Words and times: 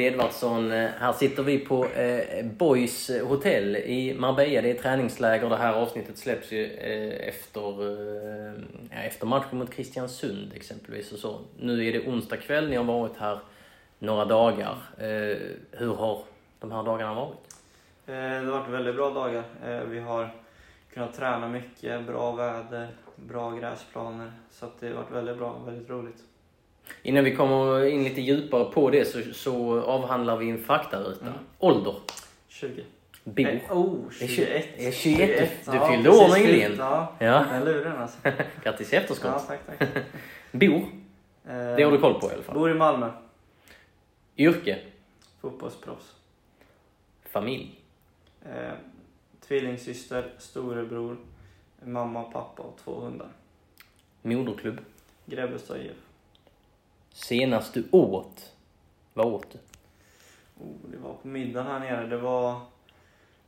David 0.00 0.12
Edvardsson, 0.12 0.72
eh, 0.72 0.90
här 0.98 1.12
sitter 1.12 1.42
vi 1.42 1.58
på 1.58 1.86
eh, 1.86 2.44
Boys 2.46 3.10
eh, 3.10 3.26
hotell 3.26 3.76
i 3.76 4.14
Marbella. 4.18 4.62
Det 4.62 4.70
är 4.70 4.74
träningsläger. 4.74 5.48
Det 5.48 5.56
här 5.56 5.72
avsnittet 5.72 6.18
släpps 6.18 6.52
ju 6.52 6.64
eh, 6.66 7.28
efter, 7.28 7.82
eh, 8.92 9.06
efter 9.06 9.26
matchen 9.26 9.58
mot 9.58 9.70
Kristiansund 9.74 10.52
exempelvis. 10.54 11.12
Och 11.12 11.18
så. 11.18 11.40
Nu 11.58 11.86
är 11.86 11.92
det 11.92 12.06
onsdag 12.06 12.36
kväll, 12.36 12.68
ni 12.68 12.76
har 12.76 12.84
varit 12.84 13.16
här 13.16 13.38
några 13.98 14.24
dagar. 14.24 14.76
Eh, 14.98 15.36
hur 15.70 15.94
har 15.94 16.22
de 16.60 16.72
här 16.72 16.82
dagarna 16.82 17.14
varit? 17.14 17.54
Eh, 18.06 18.14
Det 18.14 18.50
har 18.52 18.60
varit 18.60 18.68
väldigt 18.70 18.94
bra 18.94 19.10
dagar. 19.10 19.44
Eh, 19.66 19.80
Vi 19.80 20.00
har 20.00 20.30
kunnat 20.94 21.14
träna 21.14 21.48
mycket, 21.48 22.06
bra 22.06 22.32
väder, 22.32 22.88
bra 23.16 23.50
gräsplaner. 23.50 24.32
Så 24.50 24.66
att 24.66 24.80
det 24.80 24.86
har 24.88 24.94
varit 24.94 25.10
väldigt 25.12 25.38
bra, 25.38 25.58
väldigt 25.66 25.90
roligt. 25.90 26.22
Innan 27.02 27.24
vi 27.24 27.36
kommer 27.36 27.84
in 27.86 28.04
lite 28.04 28.20
djupare 28.20 28.64
på 28.72 28.90
det 28.90 29.04
så, 29.04 29.22
så 29.34 29.82
avhandlar 29.82 30.36
vi 30.36 30.50
en 30.50 30.64
faktaruta. 30.64 31.26
Mm. 31.26 31.38
Ålder? 31.58 31.94
20. 32.48 32.84
Bor? 33.24 33.46
Eh, 33.48 33.76
oh, 33.76 33.98
Det 34.18 34.24
är 34.24 34.28
21. 34.28 34.64
tju- 34.64 34.76
det 34.76 34.86
är 34.86 34.92
21. 34.92 35.50
Du 35.66 35.76
Ja, 35.76 35.88
fyllde 35.88 36.10
år 36.10 36.38
nyligen. 36.38 36.76
Ja, 36.78 37.12
Ja. 37.18 37.44
den 37.52 37.64
luren 37.64 37.96
alltså. 38.02 38.18
Grattis 38.64 38.92
i 38.92 38.96
efterskott. 38.96 39.30
Ja, 39.48 39.56
tack, 39.66 39.78
tack. 39.78 39.88
Bor? 40.52 40.76
Eh, 40.76 41.76
Det 41.76 41.82
har 41.82 41.90
du 41.92 41.98
koll 41.98 42.20
på 42.20 42.30
i 42.30 42.34
alla 42.34 42.42
fall. 42.42 42.54
Bor 42.54 42.70
i 42.70 42.74
Malmö. 42.74 43.10
Yrke? 44.38 44.78
Fotbollsproffs. 45.40 46.12
Familj? 47.30 47.80
Eh, 48.44 48.72
tvillingsyster, 49.48 50.32
storebror, 50.38 51.16
mamma, 51.84 52.22
pappa 52.22 52.62
och 52.62 52.78
två 52.84 53.00
hundar. 53.00 53.28
Moderklubb? 54.22 54.80
Grebbestad 55.26 55.76
IF. 55.80 55.92
Senast 57.20 57.74
du 57.74 57.88
åt? 57.90 58.52
Vad 59.14 59.26
åt 59.26 59.50
du? 59.50 59.58
Oh, 60.64 60.90
det 60.90 60.96
var 60.96 61.14
på 61.14 61.28
middagen 61.28 61.66
här 61.66 61.80
nere. 61.80 62.06
Det 62.06 62.16
var 62.16 62.60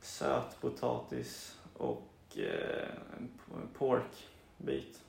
sötpotatis 0.01 1.57
och 1.77 2.37
eh, 2.37 2.87
porkbit. 3.77 5.01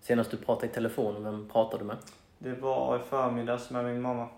Senast 0.00 0.30
du 0.30 0.36
pratade 0.36 0.66
i 0.66 0.74
telefon, 0.74 1.24
vem 1.24 1.48
pratade 1.48 1.82
du 1.82 1.86
med? 1.86 1.96
Det 2.38 2.54
var 2.54 2.96
i 2.96 3.02
förmiddags 3.02 3.70
med 3.70 3.84
min 3.84 4.02
mamma. 4.02 4.28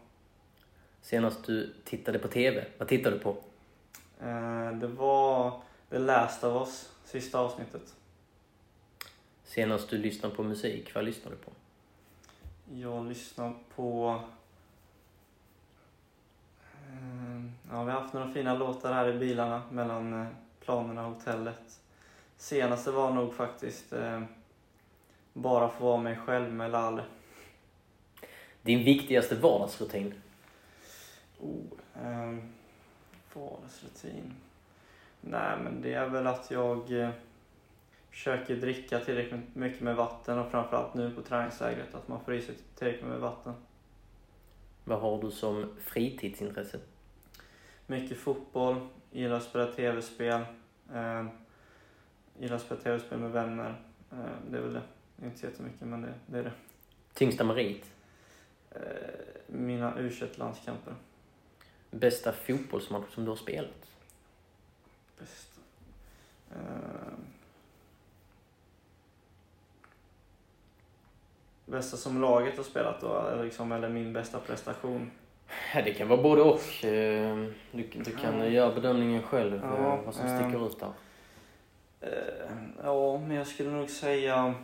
Senast 1.03 1.45
du 1.45 1.75
tittade 1.85 2.19
på 2.19 2.29
TV, 2.29 2.65
vad 2.79 2.89
tittade 2.89 3.17
du 3.17 3.23
på? 3.23 3.37
Eh, 4.21 4.73
det 4.73 4.87
var 4.87 5.61
The 5.91 5.99
Last 5.99 6.45
of 6.45 6.69
Us, 6.69 6.93
sista 7.05 7.39
avsnittet. 7.39 7.95
Senast 9.45 9.91
du 9.91 9.99
lyssnade 9.99 10.35
på 10.35 10.43
musik, 10.43 10.95
vad 10.95 11.05
lyssnade 11.05 11.37
du 11.37 11.43
på? 11.43 11.51
Jag 12.73 13.07
lyssnar 13.07 13.53
på... 13.77 14.21
Eh, 16.63 17.45
ja, 17.71 17.85
vi 17.85 17.93
har 17.93 18.01
haft 18.01 18.15
några 18.15 18.33
fina 18.33 18.55
låtar 18.55 18.93
här 18.93 19.09
i 19.09 19.19
bilarna 19.19 19.63
mellan 19.71 20.23
eh, 20.23 20.27
planerna 20.61 21.07
och 21.07 21.15
hotellet. 21.15 21.81
Senaste 22.37 22.91
var 22.91 23.11
nog 23.11 23.35
faktiskt 23.35 23.93
eh, 23.93 24.23
Bara 25.33 25.69
få 25.69 25.85
vara 25.85 26.03
mig 26.03 26.17
själv 26.17 26.53
med 26.53 26.71
Lalle. 26.71 27.03
Din 28.63 28.85
viktigaste 28.85 29.35
vardagsrutin? 29.35 30.15
Oh, 31.41 31.63
ehm, 32.03 32.53
vardagsrutin. 33.35 34.35
Nej, 35.21 35.59
men 35.65 35.83
det 35.83 35.95
är 35.95 36.09
väl 36.09 36.27
att 36.27 36.51
jag 36.51 36.93
eh, 36.93 37.11
försöker 38.15 38.57
dricka 38.57 39.01
tillräckligt 39.01 39.55
mycket 39.55 39.81
med 39.81 39.97
vatten 39.97 40.39
och 40.39 40.51
framförallt 40.51 40.95
nu 40.95 41.11
på 41.11 41.23
träningslägret 41.23 41.95
att 41.95 42.09
man 42.09 42.25
får 42.25 42.35
i 42.35 42.43
sig 42.43 42.55
tillräckligt 42.75 43.07
med 43.07 43.21
vatten. 43.21 43.55
Vad 44.85 45.01
har 45.01 45.23
du 45.23 45.31
som 45.31 45.77
fritidsintresse? 45.81 46.81
Mycket 47.87 48.19
fotboll, 48.19 48.89
gillar 49.11 49.37
att 49.37 49.43
spela 49.43 49.73
tv-spel, 49.73 50.41
eh, 50.95 51.27
gillar 52.39 52.57
att 52.57 52.63
spela 52.63 52.81
tv-spel 52.81 53.19
med 53.19 53.31
vänner. 53.31 53.75
Eh, 54.13 54.51
det 54.51 54.59
är 54.59 54.63
väl 54.63 54.73
det. 54.73 54.83
Inte 55.27 55.39
så 55.39 55.47
jättemycket, 55.47 55.81
men 55.81 56.03
det, 56.03 56.15
det 56.27 56.39
är 56.39 56.43
det. 56.43 56.53
Tyngsta 57.15 57.45
merit? 57.45 57.93
Eh, 58.71 58.81
mina 59.47 59.99
u 59.99 60.11
landskamper 60.35 60.95
Bästa 61.91 62.33
fotbollsmatch 62.33 63.15
som 63.15 63.25
du 63.25 63.31
har 63.31 63.37
spelat? 63.37 63.87
Bästa. 65.19 65.61
Eh, 66.51 67.15
bästa 71.75 71.97
som 71.97 72.21
laget 72.21 72.57
har 72.57 72.65
spelat 72.65 73.01
då, 73.01 73.27
eller, 73.33 73.45
liksom, 73.45 73.73
eller 73.73 73.89
min 73.89 74.13
bästa 74.13 74.39
prestation? 74.41 75.11
Ja, 75.75 75.83
det 75.83 75.95
kan 75.95 76.09
vara 76.09 76.23
både 76.23 76.43
och. 76.43 76.85
Eh, 76.85 77.37
Du, 77.73 77.83
du 78.05 78.17
kan 78.17 78.39
Ja. 78.39 78.47
göra 78.47 78.75
bedömningen 78.75 79.23
själv, 79.23 79.61
Ja, 79.63 79.77
eh, 79.95 80.05
vad 80.05 80.15
som 80.15 80.27
ehm. 80.27 80.51
sticker 80.51 80.67
ut 80.67 80.81
där. 80.81 80.93
Eh, 82.01 82.53
ja, 82.85 83.19
men 83.19 83.37
jag 83.37 83.47
skulle 83.47 83.71
nog 83.71 83.91
säga 83.91 84.55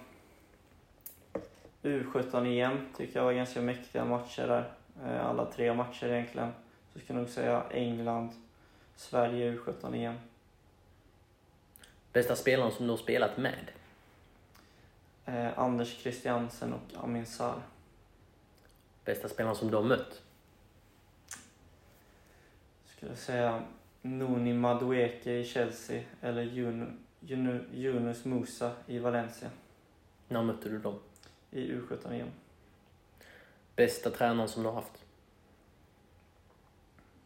U17-EM 1.83 2.79
tycker 2.97 3.19
jag 3.19 3.25
var 3.25 3.33
ganska 3.33 3.61
mäktiga 3.61 4.05
matcher 4.05 4.47
där. 4.47 4.73
Eh, 5.07 5.27
alla 5.27 5.45
tre 5.47 5.75
matcher 5.75 6.07
egentligen. 6.07 6.53
Så 6.93 6.99
skulle 6.99 7.19
jag 7.19 7.23
nog 7.23 7.31
säga 7.35 7.63
England, 7.71 8.31
Sverige 8.97 9.53
U17-EM. 9.53 10.15
Bästa 12.13 12.37
spelaren 12.37 12.73
som 12.73 12.87
du 12.87 12.93
har 12.93 12.97
spelat 12.99 13.37
med? 13.37 13.71
Eh, 15.27 15.59
Anders 15.59 16.03
Christiansen 16.03 16.73
och 16.73 17.05
Amin 17.05 17.27
Sarr. 17.27 17.63
Bästa 19.05 19.29
spelaren 19.29 19.57
som 19.57 19.71
du 19.71 19.77
har 19.77 19.85
mött? 19.85 20.23
Skulle 22.85 23.13
jag 23.13 23.19
säga 23.19 23.63
Noni 24.03 24.53
Madueke 24.53 25.33
i 25.33 25.45
Chelsea 25.45 26.03
eller 26.21 26.43
Yunu- 26.45 26.97
Yunu- 27.21 27.75
Yunus 27.75 28.25
Musa 28.25 28.73
i 28.87 28.99
Valencia 28.99 29.51
När 30.29 30.43
mötte 30.43 30.69
du 30.69 30.79
dem? 30.79 30.99
i 31.51 31.73
U17-EM. 31.73 32.29
Bästa 33.77 34.11
tränaren 34.11 34.49
som 34.49 34.63
du 34.63 34.69
har 34.69 34.75
haft? 34.77 35.05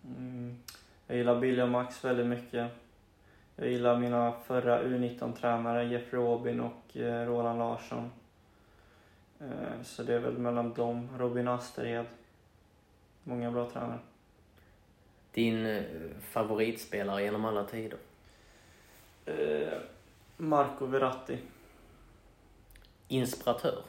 Mm. 0.04 0.58
Jag 1.06 1.16
gillar 1.16 1.40
Billy 1.40 1.62
och 1.62 1.68
Max 1.68 2.04
väldigt 2.04 2.26
mycket. 2.26 2.70
Jag 3.56 3.68
gillar 3.68 3.98
mina 3.98 4.32
förra 4.32 4.82
U19-tränare, 4.82 5.84
Jeffrey 5.84 6.22
Aubin 6.22 6.60
och 6.60 6.96
eh, 6.96 7.26
Roland 7.26 7.58
Larsson. 7.58 8.10
Eh, 9.40 9.82
så 9.82 10.02
det 10.02 10.14
är 10.14 10.18
väl 10.18 10.38
mellan 10.38 10.72
dem, 10.72 11.08
Robin 11.18 11.48
Astered. 11.48 12.06
Många 13.24 13.50
bra 13.50 13.70
tränare. 13.70 13.98
Din 15.32 15.66
eh, 15.66 15.82
favoritspelare 16.20 17.22
genom 17.22 17.44
alla 17.44 17.64
tider? 17.64 17.98
Marco 20.36 20.86
Verratti. 20.86 21.38
Inspiratör? 23.08 23.82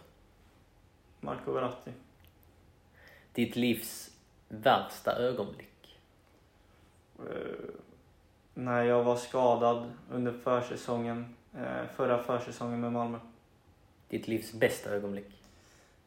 Marco 1.20 1.52
Verratti. 1.52 1.92
Ditt 3.34 3.56
livs 3.56 4.12
värsta 4.48 5.12
ögonblick? 5.12 6.00
Eh, 7.20 7.85
när 8.58 8.84
jag 8.84 9.04
var 9.04 9.16
skadad 9.16 9.92
under 10.12 10.34
försäsongen, 10.44 11.36
eh, 11.56 11.88
förra 11.96 12.24
försäsongen 12.24 12.82
med 12.82 12.92
Malmö. 12.92 13.18
Ditt 14.10 14.28
livs 14.28 14.54
bästa 14.54 14.90
ögonblick? 14.90 15.44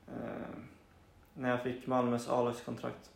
Eh, 0.08 0.14
när 1.34 1.50
jag 1.50 1.62
fick 1.62 1.86
Malmös 1.86 2.28
A-lagskontrakt. 2.28 3.10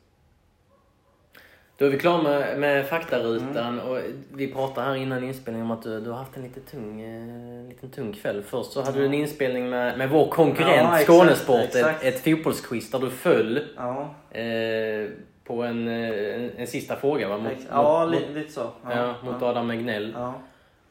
Då 1.76 1.84
är 1.84 1.90
vi 1.90 1.98
klara 1.98 2.22
med, 2.22 2.60
med 2.60 2.86
faktarutan 2.86 3.80
och 3.80 3.98
vi 4.32 4.52
pratade 4.52 4.86
här 4.86 4.94
innan 4.94 5.24
inspelningen 5.24 5.66
om 5.66 5.70
att 5.70 5.82
du, 5.82 6.00
du 6.00 6.10
har 6.10 6.18
haft 6.18 6.36
en 6.36 6.42
lite 6.42 6.60
tung, 6.60 7.00
eh, 7.00 7.68
liten 7.68 7.90
tung 7.90 8.12
kväll. 8.12 8.42
Först 8.42 8.72
så 8.72 8.82
hade 8.82 8.98
du 8.98 9.06
en 9.06 9.14
inspelning 9.14 9.70
med, 9.70 9.98
med 9.98 10.10
vår 10.10 10.28
konkurrent 10.28 10.76
Ja, 10.76 11.00
exakt, 11.00 11.06
Skånesport, 11.06 11.60
ett, 11.60 11.74
exakt. 11.74 12.04
ett 12.04 12.24
fotbollsquiz 12.24 12.90
där 12.90 12.98
du 12.98 13.10
föll 13.10 13.60
Ja, 13.76 14.14
eh, 14.30 15.10
på 15.52 15.62
en, 15.62 15.88
eh, 15.88 16.34
en, 16.34 16.50
en 16.56 16.66
sista 16.66 16.96
fråga 16.96 17.28
va? 17.28 17.38
Mot, 17.38 17.52
ja 17.70 18.06
mot, 18.06 18.14
li, 18.14 18.34
lite 18.34 18.52
så. 18.52 18.70
ja, 18.90 19.14
mot 19.22 19.36
ja. 19.40 19.46
Adam 19.46 19.70
Egnell. 19.70 20.12
Ja. 20.16 20.34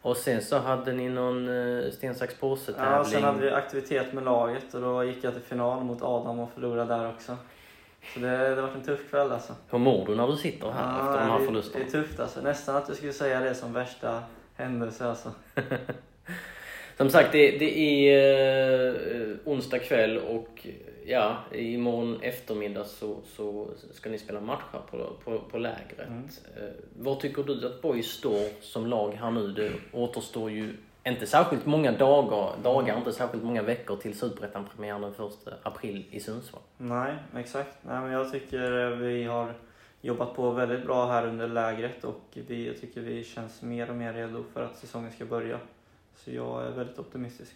Och 0.01 0.17
sen 0.17 0.41
så 0.41 0.57
hade 0.57 0.93
ni 0.93 1.09
någon 1.09 1.49
uh, 1.49 1.91
sten, 1.91 2.15
sax, 2.15 2.35
påse 2.35 2.73
tävling. 2.73 2.91
Ja, 2.91 3.03
sen 3.03 3.23
hade 3.23 3.39
vi 3.39 3.51
aktivitet 3.51 4.13
med 4.13 4.23
laget 4.23 4.73
och 4.73 4.81
då 4.81 5.03
gick 5.03 5.23
jag 5.23 5.33
till 5.33 5.41
final 5.41 5.83
mot 5.83 6.01
Adam 6.01 6.39
och 6.39 6.51
förlorade 6.53 6.95
där 6.95 7.09
också. 7.09 7.37
Så 8.13 8.19
det, 8.19 8.55
det 8.55 8.61
varit 8.61 8.75
en 8.75 8.83
tuff 8.83 9.09
kväll 9.09 9.31
alltså. 9.31 9.53
Hur 9.69 9.79
mår 9.79 10.05
du 10.05 10.15
när 10.15 10.27
du 10.27 10.37
sitter 10.37 10.71
här 10.71 10.97
ja, 10.97 11.05
efter 11.05 11.25
de 11.25 11.31
här 11.31 11.45
förlusterna? 11.45 11.85
Det 11.85 11.97
är 11.97 12.01
tufft 12.01 12.19
alltså. 12.19 12.41
Nästan 12.41 12.75
att 12.75 12.87
du 12.87 12.95
skulle 12.95 13.13
säga 13.13 13.39
det 13.39 13.55
som 13.55 13.73
värsta 13.73 14.23
händelse 14.55 15.05
alltså. 15.05 15.31
som 16.97 17.09
sagt, 17.09 17.31
det, 17.31 17.51
det 17.51 17.79
är 17.79 18.93
uh, 18.93 19.35
onsdag 19.45 19.79
kväll 19.79 20.17
och 20.17 20.67
ja, 21.11 21.37
imorgon 21.51 22.21
eftermiddag 22.21 22.83
så, 22.83 23.15
så 23.25 23.67
ska 23.91 24.09
ni 24.09 24.17
spela 24.17 24.41
matcher 24.41 24.81
på, 24.91 25.09
på, 25.23 25.39
på 25.39 25.57
lägret. 25.57 26.07
Mm. 26.07 26.23
Uh, 26.23 26.69
var 26.99 27.15
tycker 27.15 27.43
du 27.43 27.67
att 27.67 27.81
Boys 27.81 28.07
står 28.07 28.61
som 28.61 28.87
lag 28.87 29.11
här 29.11 29.31
nu? 29.31 29.47
Det 29.51 29.71
återstår 29.91 30.51
ju 30.51 30.77
inte 31.03 31.27
särskilt 31.27 31.65
många 31.65 31.91
dagar, 31.91 32.55
dagar 32.63 32.97
inte 32.97 33.13
särskilt 33.13 33.43
många 33.43 33.61
veckor 33.61 33.95
till 33.95 34.17
Superettan-premiären 34.17 35.01
den 35.01 35.11
1 35.11 35.53
april 35.63 36.05
i 36.11 36.19
Sundsvall. 36.19 36.61
Nej, 36.77 37.15
exakt. 37.35 37.77
Nej, 37.81 38.01
men 38.01 38.11
jag 38.11 38.31
tycker 38.31 38.89
vi 38.89 39.23
har 39.23 39.53
jobbat 40.01 40.35
på 40.35 40.51
väldigt 40.51 40.85
bra 40.85 41.11
här 41.11 41.27
under 41.27 41.47
lägret 41.47 42.03
och 42.03 42.21
vi, 42.33 42.67
jag 42.67 42.81
tycker 42.81 43.01
vi 43.01 43.23
känns 43.23 43.61
mer 43.61 43.89
och 43.89 43.95
mer 43.95 44.13
redo 44.13 44.43
för 44.53 44.63
att 44.63 44.77
säsongen 44.77 45.11
ska 45.11 45.25
börja. 45.25 45.59
Så 46.15 46.31
jag 46.31 46.65
är 46.67 46.71
väldigt 46.71 46.99
optimistisk. 46.99 47.55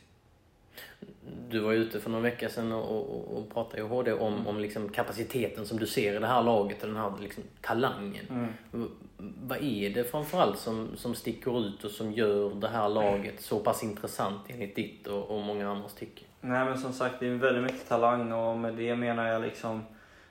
Du 1.50 1.60
var 1.60 1.74
ute 1.74 2.00
för 2.00 2.10
någon 2.10 2.22
vecka 2.22 2.50
sedan 2.50 2.72
och, 2.72 3.16
och, 3.16 3.38
och 3.38 3.54
pratade 3.54 3.82
i 3.82 3.86
HD 3.86 4.14
om, 4.14 4.34
mm. 4.34 4.48
om 4.48 4.60
liksom 4.60 4.90
kapaciteten 4.90 5.66
som 5.66 5.80
du 5.80 5.88
ser 5.88 6.16
i 6.16 6.20
det 6.20 6.28
här 6.28 6.44
laget 6.44 6.82
och 6.82 6.88
den 6.88 6.98
här 6.98 7.12
liksom 7.22 7.44
talangen. 7.62 8.26
Mm. 8.30 8.90
Vad 9.18 9.64
är 9.64 9.90
det 9.90 10.04
framförallt 10.04 10.60
som, 10.60 10.90
som 10.96 11.16
sticker 11.16 11.68
ut 11.68 11.84
och 11.84 11.92
som 11.92 12.12
gör 12.12 12.56
det 12.56 12.68
här 12.68 12.90
laget 12.90 13.42
så 13.42 13.60
pass 13.60 13.84
intressant 13.84 14.42
enligt 14.48 14.76
ditt 14.76 15.08
och, 15.08 15.24
och 15.24 15.42
många 15.42 15.70
andras 15.70 15.94
tycke? 15.94 16.24
Nej 16.42 16.66
men 16.66 16.78
som 16.78 16.94
sagt, 16.94 17.16
det 17.20 17.28
är 17.28 17.36
väldigt 17.36 17.64
mycket 17.64 17.90
talang 17.90 18.32
och 18.32 18.58
med 18.58 18.74
det 18.74 18.96
menar 18.96 19.28
jag 19.28 19.42
liksom 19.42 19.84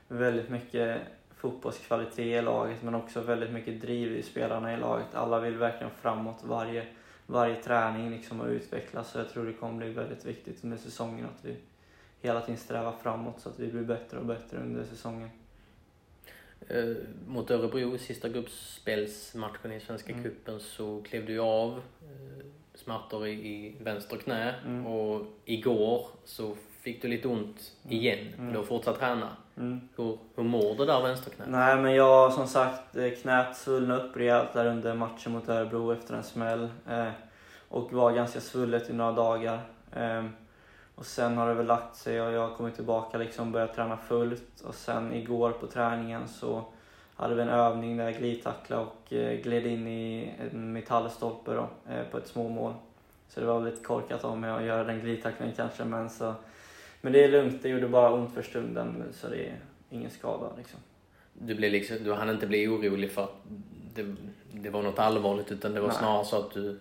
väldigt 0.09 0.49
mycket 0.49 0.99
fotbollskvalitet 1.37 2.19
i 2.19 2.43
laget 2.43 2.83
men 2.83 2.95
också 2.95 3.21
väldigt 3.21 3.51
mycket 3.51 3.81
driv 3.81 4.13
i 4.17 4.23
spelarna 4.23 4.75
i 4.75 4.77
laget. 4.77 5.15
Alla 5.15 5.41
vill 5.41 5.57
verkligen 5.57 5.93
framåt 6.03 6.39
varje 6.45 6.87
varje 7.27 7.57
träning 7.57 8.11
liksom 8.11 8.41
och 8.41 8.47
utvecklas. 8.47 9.11
Så 9.11 9.19
jag 9.19 9.29
tror 9.29 9.47
det 9.47 9.53
kommer 9.53 9.79
bli 9.79 9.91
väldigt 9.91 10.25
viktigt 10.25 10.65
under 10.65 10.77
säsongen 10.77 11.27
att 11.27 11.45
vi 11.45 11.57
hela 12.21 12.41
tiden 12.41 12.59
strävar 12.59 12.95
framåt 13.03 13.41
så 13.41 13.49
att 13.49 13.59
vi 13.59 13.67
blir 13.67 13.83
bättre 13.83 14.19
och 14.19 14.27
bättre 14.27 14.59
under 14.59 14.85
säsongen. 14.85 15.31
Eh, 16.69 16.97
mot 17.27 17.51
Örebro 17.51 17.95
i 17.95 17.99
sista 17.99 18.29
gruppspelsmatchen 18.29 19.73
i 19.73 19.81
Svenska 19.81 20.13
mm. 20.13 20.25
Cupen 20.25 20.61
så 20.61 21.03
klev 21.03 21.27
du 21.27 21.39
av 21.39 21.73
eh, 22.03 22.45
smärtor 22.75 23.27
i, 23.27 23.33
i 23.33 23.77
vänster 23.81 24.17
knä 24.17 24.55
mm. 24.65 24.87
och 24.87 25.27
igår 25.45 26.07
så 26.25 26.57
fick 26.85 27.03
du 27.03 27.09
lite 27.09 27.29
ont 27.29 27.73
mm. 27.85 27.97
igen. 27.97 28.35
Mm. 28.39 28.53
Du 28.53 28.59
har 28.59 28.65
fortsatt 28.65 28.99
träna. 28.99 29.29
Mm. 29.57 29.81
Hur, 29.97 30.19
hur 30.37 30.43
mår 30.43 30.77
det 30.77 30.87
där 30.87 31.03
vänsterknät? 31.03 31.49
Nej 31.49 31.77
men 31.77 31.95
jag 31.95 32.33
som 32.33 32.47
sagt, 32.47 32.97
eh, 32.97 33.11
knät 33.11 33.57
svullnade 33.57 34.03
upp 34.03 34.17
rejält 34.17 34.53
där 34.53 34.67
under 34.67 34.95
matchen 34.95 35.33
mot 35.33 35.49
Örebro 35.49 35.93
efter 35.93 36.15
en 36.15 36.23
smäll. 36.23 36.69
Eh, 36.91 37.09
och 37.69 37.93
var 37.93 38.13
ganska 38.13 38.41
svullet 38.41 38.91
i 38.91 38.93
några 38.93 39.13
dagar. 39.13 39.61
Eh, 39.97 40.25
och 40.95 41.07
sen 41.07 41.37
har 41.37 41.49
det 41.49 41.55
väl 41.55 41.67
lagt 41.67 41.97
sig 41.97 42.23
och 42.23 42.33
jag 42.33 42.49
har 42.49 42.57
kommit 42.57 42.75
tillbaka 42.75 43.19
liksom 43.19 43.53
börjat 43.53 43.75
träna 43.75 43.97
fullt. 43.97 44.61
Och 44.65 44.75
sen 44.75 45.15
igår 45.15 45.51
på 45.51 45.67
träningen 45.67 46.29
så 46.29 46.65
hade 47.17 47.35
vi 47.35 47.43
en 47.43 47.49
övning 47.49 47.97
där 47.97 48.05
jag 48.05 48.15
glidtacklade 48.15 48.83
och 48.83 49.13
eh, 49.13 49.41
gled 49.41 49.67
in 49.67 49.87
i 49.87 50.33
en 50.53 50.73
metallstolpe 50.73 51.55
då, 51.55 51.69
eh, 51.93 52.05
på 52.11 52.19
ett 52.19 52.29
småmål. 52.29 52.75
Så 53.29 53.41
det 53.41 53.47
var 53.47 53.61
lite 53.61 53.85
korkat 53.85 54.25
av 54.25 54.39
mig 54.39 54.51
att 54.51 54.65
göra 54.65 54.85
den 54.85 55.01
glidtacklingen 55.01 55.55
kanske 55.57 55.85
men 55.85 56.11
så 56.11 56.35
men 57.05 57.13
det 57.13 57.25
är 57.25 57.29
lugnt, 57.29 57.63
det 57.63 57.69
gjorde 57.69 57.89
bara 57.89 58.13
ont 58.13 58.35
för 58.35 58.43
stunden 58.43 59.05
så 59.13 59.29
det 59.29 59.47
är 59.47 59.61
ingen 59.91 60.11
skada 60.11 60.51
liksom. 60.57 60.81
Du, 61.33 61.55
blev 61.55 61.73
liksom, 61.73 61.97
du 62.05 62.13
hann 62.13 62.31
inte 62.31 62.47
bli 62.47 62.69
orolig 62.69 63.13
för 63.13 63.25
att 63.25 63.35
det, 63.95 64.15
det 64.53 64.71
var 64.71 64.83
något 64.83 64.99
allvarligt 64.99 65.53
utan 65.53 65.75
det 65.75 65.81
var 65.81 65.89
Nej. 65.89 65.97
snarare 65.97 66.25
så 66.25 66.39
att 66.39 66.51
du, 66.51 66.81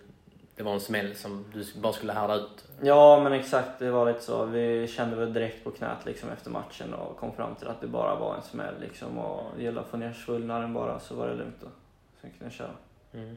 det 0.56 0.62
var 0.62 0.72
en 0.72 0.80
smäll 0.80 1.14
som 1.14 1.44
du 1.52 1.80
bara 1.80 1.92
skulle 1.92 2.12
härda 2.12 2.34
ut? 2.34 2.64
Ja 2.82 3.20
men 3.22 3.32
exakt, 3.32 3.78
det 3.78 3.90
var 3.90 4.06
lite 4.06 4.22
så. 4.22 4.44
Vi 4.44 4.86
kände 4.88 5.16
väl 5.16 5.32
direkt 5.32 5.64
på 5.64 5.70
knät 5.70 6.06
liksom 6.06 6.30
efter 6.30 6.50
matchen 6.50 6.94
och 6.94 7.16
kom 7.16 7.32
fram 7.32 7.54
till 7.54 7.68
att 7.68 7.80
det 7.80 7.86
bara 7.86 8.14
var 8.14 8.36
en 8.36 8.42
smäll 8.42 8.74
liksom 8.80 9.18
och 9.18 9.42
det 9.56 9.62
gällde 9.62 9.80
att 9.80 9.88
få 9.88 9.96
ner 9.96 10.12
svullnaden 10.12 10.74
bara 10.74 11.00
så 11.00 11.14
var 11.14 11.28
det 11.28 11.34
lugnt 11.34 11.56
då. 11.60 11.68
Sen 12.20 12.30
kunde 12.30 12.44
jag 12.44 12.52
köra. 12.52 12.74
Mm. 13.12 13.36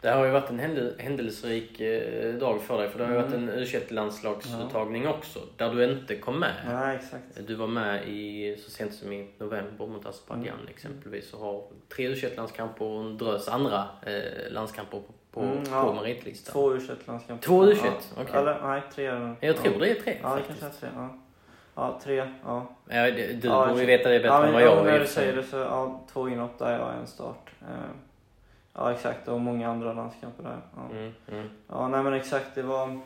Det 0.00 0.10
har 0.10 0.24
ju 0.24 0.30
varit 0.30 0.50
en 0.50 0.58
händelserik 0.98 1.80
eh, 1.80 2.34
dag 2.34 2.62
för 2.62 2.78
dig 2.78 2.88
för 2.88 2.98
det 2.98 3.04
har 3.04 3.12
ju 3.12 3.18
varit 3.18 3.34
mm. 3.34 3.48
en 3.48 3.58
u 3.58 3.66
landslagsuttagning 3.88 5.04
ja. 5.04 5.10
också 5.10 5.40
där 5.56 5.74
du 5.74 5.84
inte 5.84 6.16
kom 6.16 6.40
med. 6.40 6.54
Ja, 6.66 6.92
exakt. 6.92 7.46
Du 7.46 7.54
var 7.54 7.66
med 7.66 8.08
i, 8.08 8.56
så 8.64 8.70
sent 8.70 8.94
som 8.94 9.12
i 9.12 9.30
november 9.38 9.86
mot 9.86 10.06
Azerbajdzjan 10.06 10.58
mm. 10.58 10.68
exempelvis 10.68 11.32
och 11.32 11.40
har 11.40 11.62
tre 11.88 12.06
u 12.06 12.16
landskamper 12.36 12.84
och 12.84 13.00
en 13.00 13.18
drös 13.18 13.48
andra 13.48 13.84
eh, 14.06 14.52
landskamper 14.52 14.98
på, 14.98 15.12
på, 15.30 15.40
mm, 15.40 15.64
ja. 15.70 15.84
på 15.84 15.92
meritlistan. 15.94 16.52
Två 16.52 16.72
u 16.72 16.80
landskamper 17.06 17.46
Två 17.46 17.66
u 17.66 17.76
ja. 17.84 18.22
Okay. 18.22 18.40
Eller 18.40 18.60
nej, 18.62 18.82
tre. 18.94 19.34
Jag 19.40 19.56
tror 19.56 19.80
det 19.80 19.90
är 19.90 19.94
tre 19.94 20.16
Ja, 20.22 20.36
det 20.36 20.42
kanske 20.42 20.66
är 20.66 20.70
tre. 20.70 20.88
Ja. 20.96 21.18
Ja, 21.74 22.00
tre. 22.04 22.28
Ja. 22.44 22.76
ja 22.88 23.10
du 23.10 23.38
ja, 23.42 23.68
borde 23.68 23.84
veta 23.84 24.08
det 24.08 24.18
bättre 24.18 24.28
ja, 24.28 24.46
än 24.46 24.52
vad 24.52 24.62
jag 24.62 24.76
gör. 24.76 24.84
När 24.84 25.00
du 25.00 25.06
säger 25.06 25.36
det 25.36 25.42
så, 25.42 25.56
ja, 25.56 26.04
två 26.12 26.28
inåt 26.28 26.58
där 26.58 26.78
jag 26.78 26.94
en 27.00 27.06
start. 27.06 27.50
Eh. 27.62 27.66
Ja 28.76 28.92
exakt, 28.92 29.28
och 29.28 29.40
många 29.40 29.70
andra 29.70 29.92
landskamper 29.92 30.42
där. 30.42 30.60
Ja, 30.76 30.96
mm, 30.96 31.12
mm. 31.28 31.48
ja 31.68 31.88
nej 31.88 32.02
men 32.02 32.12
exakt, 32.12 32.54
det 32.54 32.62
var, 32.62 33.00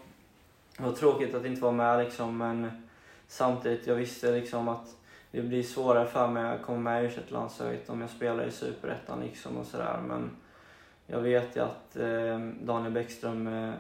det 0.76 0.82
var 0.82 0.93
tråkigt 0.93 1.35
att 1.35 1.44
inte 1.44 1.62
vara 1.62 1.73
med 1.73 2.05
liksom 2.05 2.38
men 2.38 2.70
samtidigt, 3.26 3.87
jag 3.87 3.94
visste 3.94 4.32
liksom 4.32 4.69
att 4.69 4.97
det 5.31 5.43
blir 5.43 5.62
svårare 5.62 6.06
för 6.06 6.29
mig 6.29 6.55
att 6.55 6.62
komma 6.62 6.79
med 6.79 7.05
i 7.05 7.11
landslaget 7.29 7.91
om 7.91 8.00
jag 8.00 8.11
spelar 8.11 8.44
i 8.44 8.50
Superettan 8.50 9.20
liksom 9.20 9.56
och 9.56 9.67
sådär 9.67 10.00
men 10.09 10.31
jag 11.06 11.20
vet 11.20 11.56
ju 11.56 11.61
att 11.61 11.97
eh, 11.97 12.38
Daniel 12.62 12.93
Bäckström, 12.93 13.47
eh, 13.47 13.75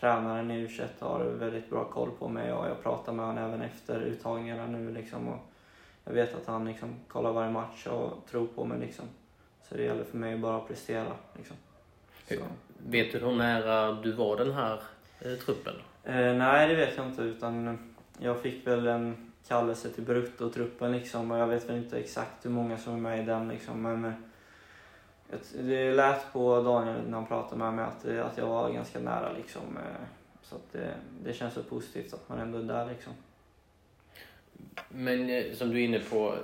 tränaren 0.00 0.50
i 0.50 0.60
u 0.60 0.68
har 0.98 1.24
väldigt 1.24 1.70
bra 1.70 1.84
koll 1.84 2.10
på 2.18 2.28
mig 2.28 2.52
och 2.52 2.68
jag 2.68 2.82
pratar 2.82 3.12
med 3.12 3.26
honom 3.26 3.44
även 3.44 3.62
efter 3.62 4.00
uttagningarna 4.00 4.66
nu 4.66 4.92
liksom 4.92 5.28
och 5.28 5.38
jag 6.04 6.12
vet 6.12 6.34
att 6.34 6.46
han 6.46 6.64
liksom 6.64 6.94
kollar 7.08 7.32
varje 7.32 7.50
match 7.50 7.86
och 7.86 8.26
tror 8.30 8.46
på 8.46 8.64
mig 8.64 8.78
liksom. 8.78 9.04
Så 9.68 9.76
det 9.76 9.82
gäller 9.82 10.04
för 10.04 10.16
mig 10.16 10.36
bara 10.36 10.56
att 10.56 10.68
prestera. 10.68 11.12
Liksom. 11.36 11.56
Vet 12.78 13.12
du 13.12 13.18
hur 13.18 13.34
nära 13.34 13.92
du 13.92 14.12
var 14.12 14.36
den 14.36 14.52
här 14.52 14.80
eh, 15.20 15.34
truppen? 15.34 15.74
Eh, 16.04 16.34
nej, 16.34 16.68
det 16.68 16.74
vet 16.74 16.96
jag 16.96 17.06
inte. 17.06 17.22
Utan 17.22 17.78
jag 18.18 18.40
fick 18.40 18.66
väl 18.66 18.86
en 18.86 19.32
kallelse 19.48 19.90
till 19.90 20.04
bruttotruppen 20.04 20.92
liksom, 20.92 21.30
och 21.30 21.38
jag 21.38 21.46
vet 21.46 21.68
väl 21.68 21.76
inte 21.76 21.98
exakt 21.98 22.44
hur 22.44 22.50
många 22.50 22.78
som 22.78 22.94
är 22.94 22.98
med 22.98 23.20
i 23.20 23.26
den. 23.26 23.48
Liksom, 23.48 23.82
men 23.82 24.04
eh, 24.04 24.12
det 25.60 25.92
lät 25.92 26.32
på 26.32 26.62
Daniel 26.62 27.00
när 27.06 27.14
han 27.14 27.26
pratade 27.26 27.56
med 27.56 27.74
mig 27.74 27.84
att, 27.84 28.06
eh, 28.06 28.26
att 28.26 28.38
jag 28.38 28.46
var 28.46 28.70
ganska 28.70 28.98
nära. 29.00 29.32
Liksom, 29.32 29.62
eh, 29.76 30.06
så 30.42 30.56
det, 30.72 30.94
det 31.24 31.32
känns 31.32 31.54
så 31.54 31.62
positivt 31.62 32.14
att 32.14 32.28
man 32.28 32.38
ändå 32.38 32.58
är 32.58 32.62
där. 32.62 32.86
Liksom. 32.86 33.12
Men 34.88 35.44
som 35.56 35.70
du 35.70 35.80
är 35.80 35.84
inne 35.84 35.98
på, 35.98 36.34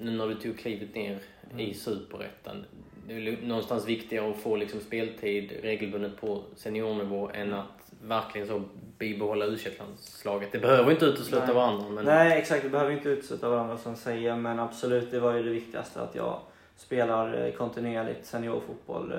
när 0.00 0.28
du 0.28 0.34
tog 0.34 0.58
klivet 0.58 0.94
ner 0.94 1.18
mm. 1.50 1.60
i 1.60 1.74
superettan. 1.74 2.64
Det 3.08 3.14
är 3.14 3.46
någonstans 3.46 3.88
viktigare 3.88 4.30
att 4.30 4.36
få 4.36 4.56
liksom 4.56 4.80
speltid 4.80 5.52
regelbundet 5.62 6.20
på 6.20 6.42
seniornivå 6.56 7.30
än 7.34 7.48
mm. 7.48 7.58
att 7.58 7.92
verkligen 8.02 8.46
så 8.46 8.62
bibehålla 8.98 9.44
u 9.44 9.58
landslaget 9.78 10.52
Det 10.52 10.58
behöver 10.58 10.90
inte 10.90 11.04
utesluta 11.04 11.46
Nej. 11.46 11.54
varandra. 11.54 11.88
Men... 11.88 12.04
Nej, 12.04 12.38
exakt. 12.38 12.62
Det 12.62 12.68
behöver 12.68 12.92
inte 12.92 13.08
utesluta 13.08 13.48
varandra 13.48 13.78
som 13.78 13.96
säger. 13.96 14.36
Men 14.36 14.60
absolut, 14.60 15.10
det 15.10 15.20
var 15.20 15.32
ju 15.32 15.42
det 15.42 15.50
viktigaste 15.50 16.00
att 16.00 16.14
jag 16.14 16.40
spelar 16.76 17.46
eh, 17.46 17.52
kontinuerligt 17.52 18.26
seniorfotboll 18.26 19.12
eh, 19.12 19.18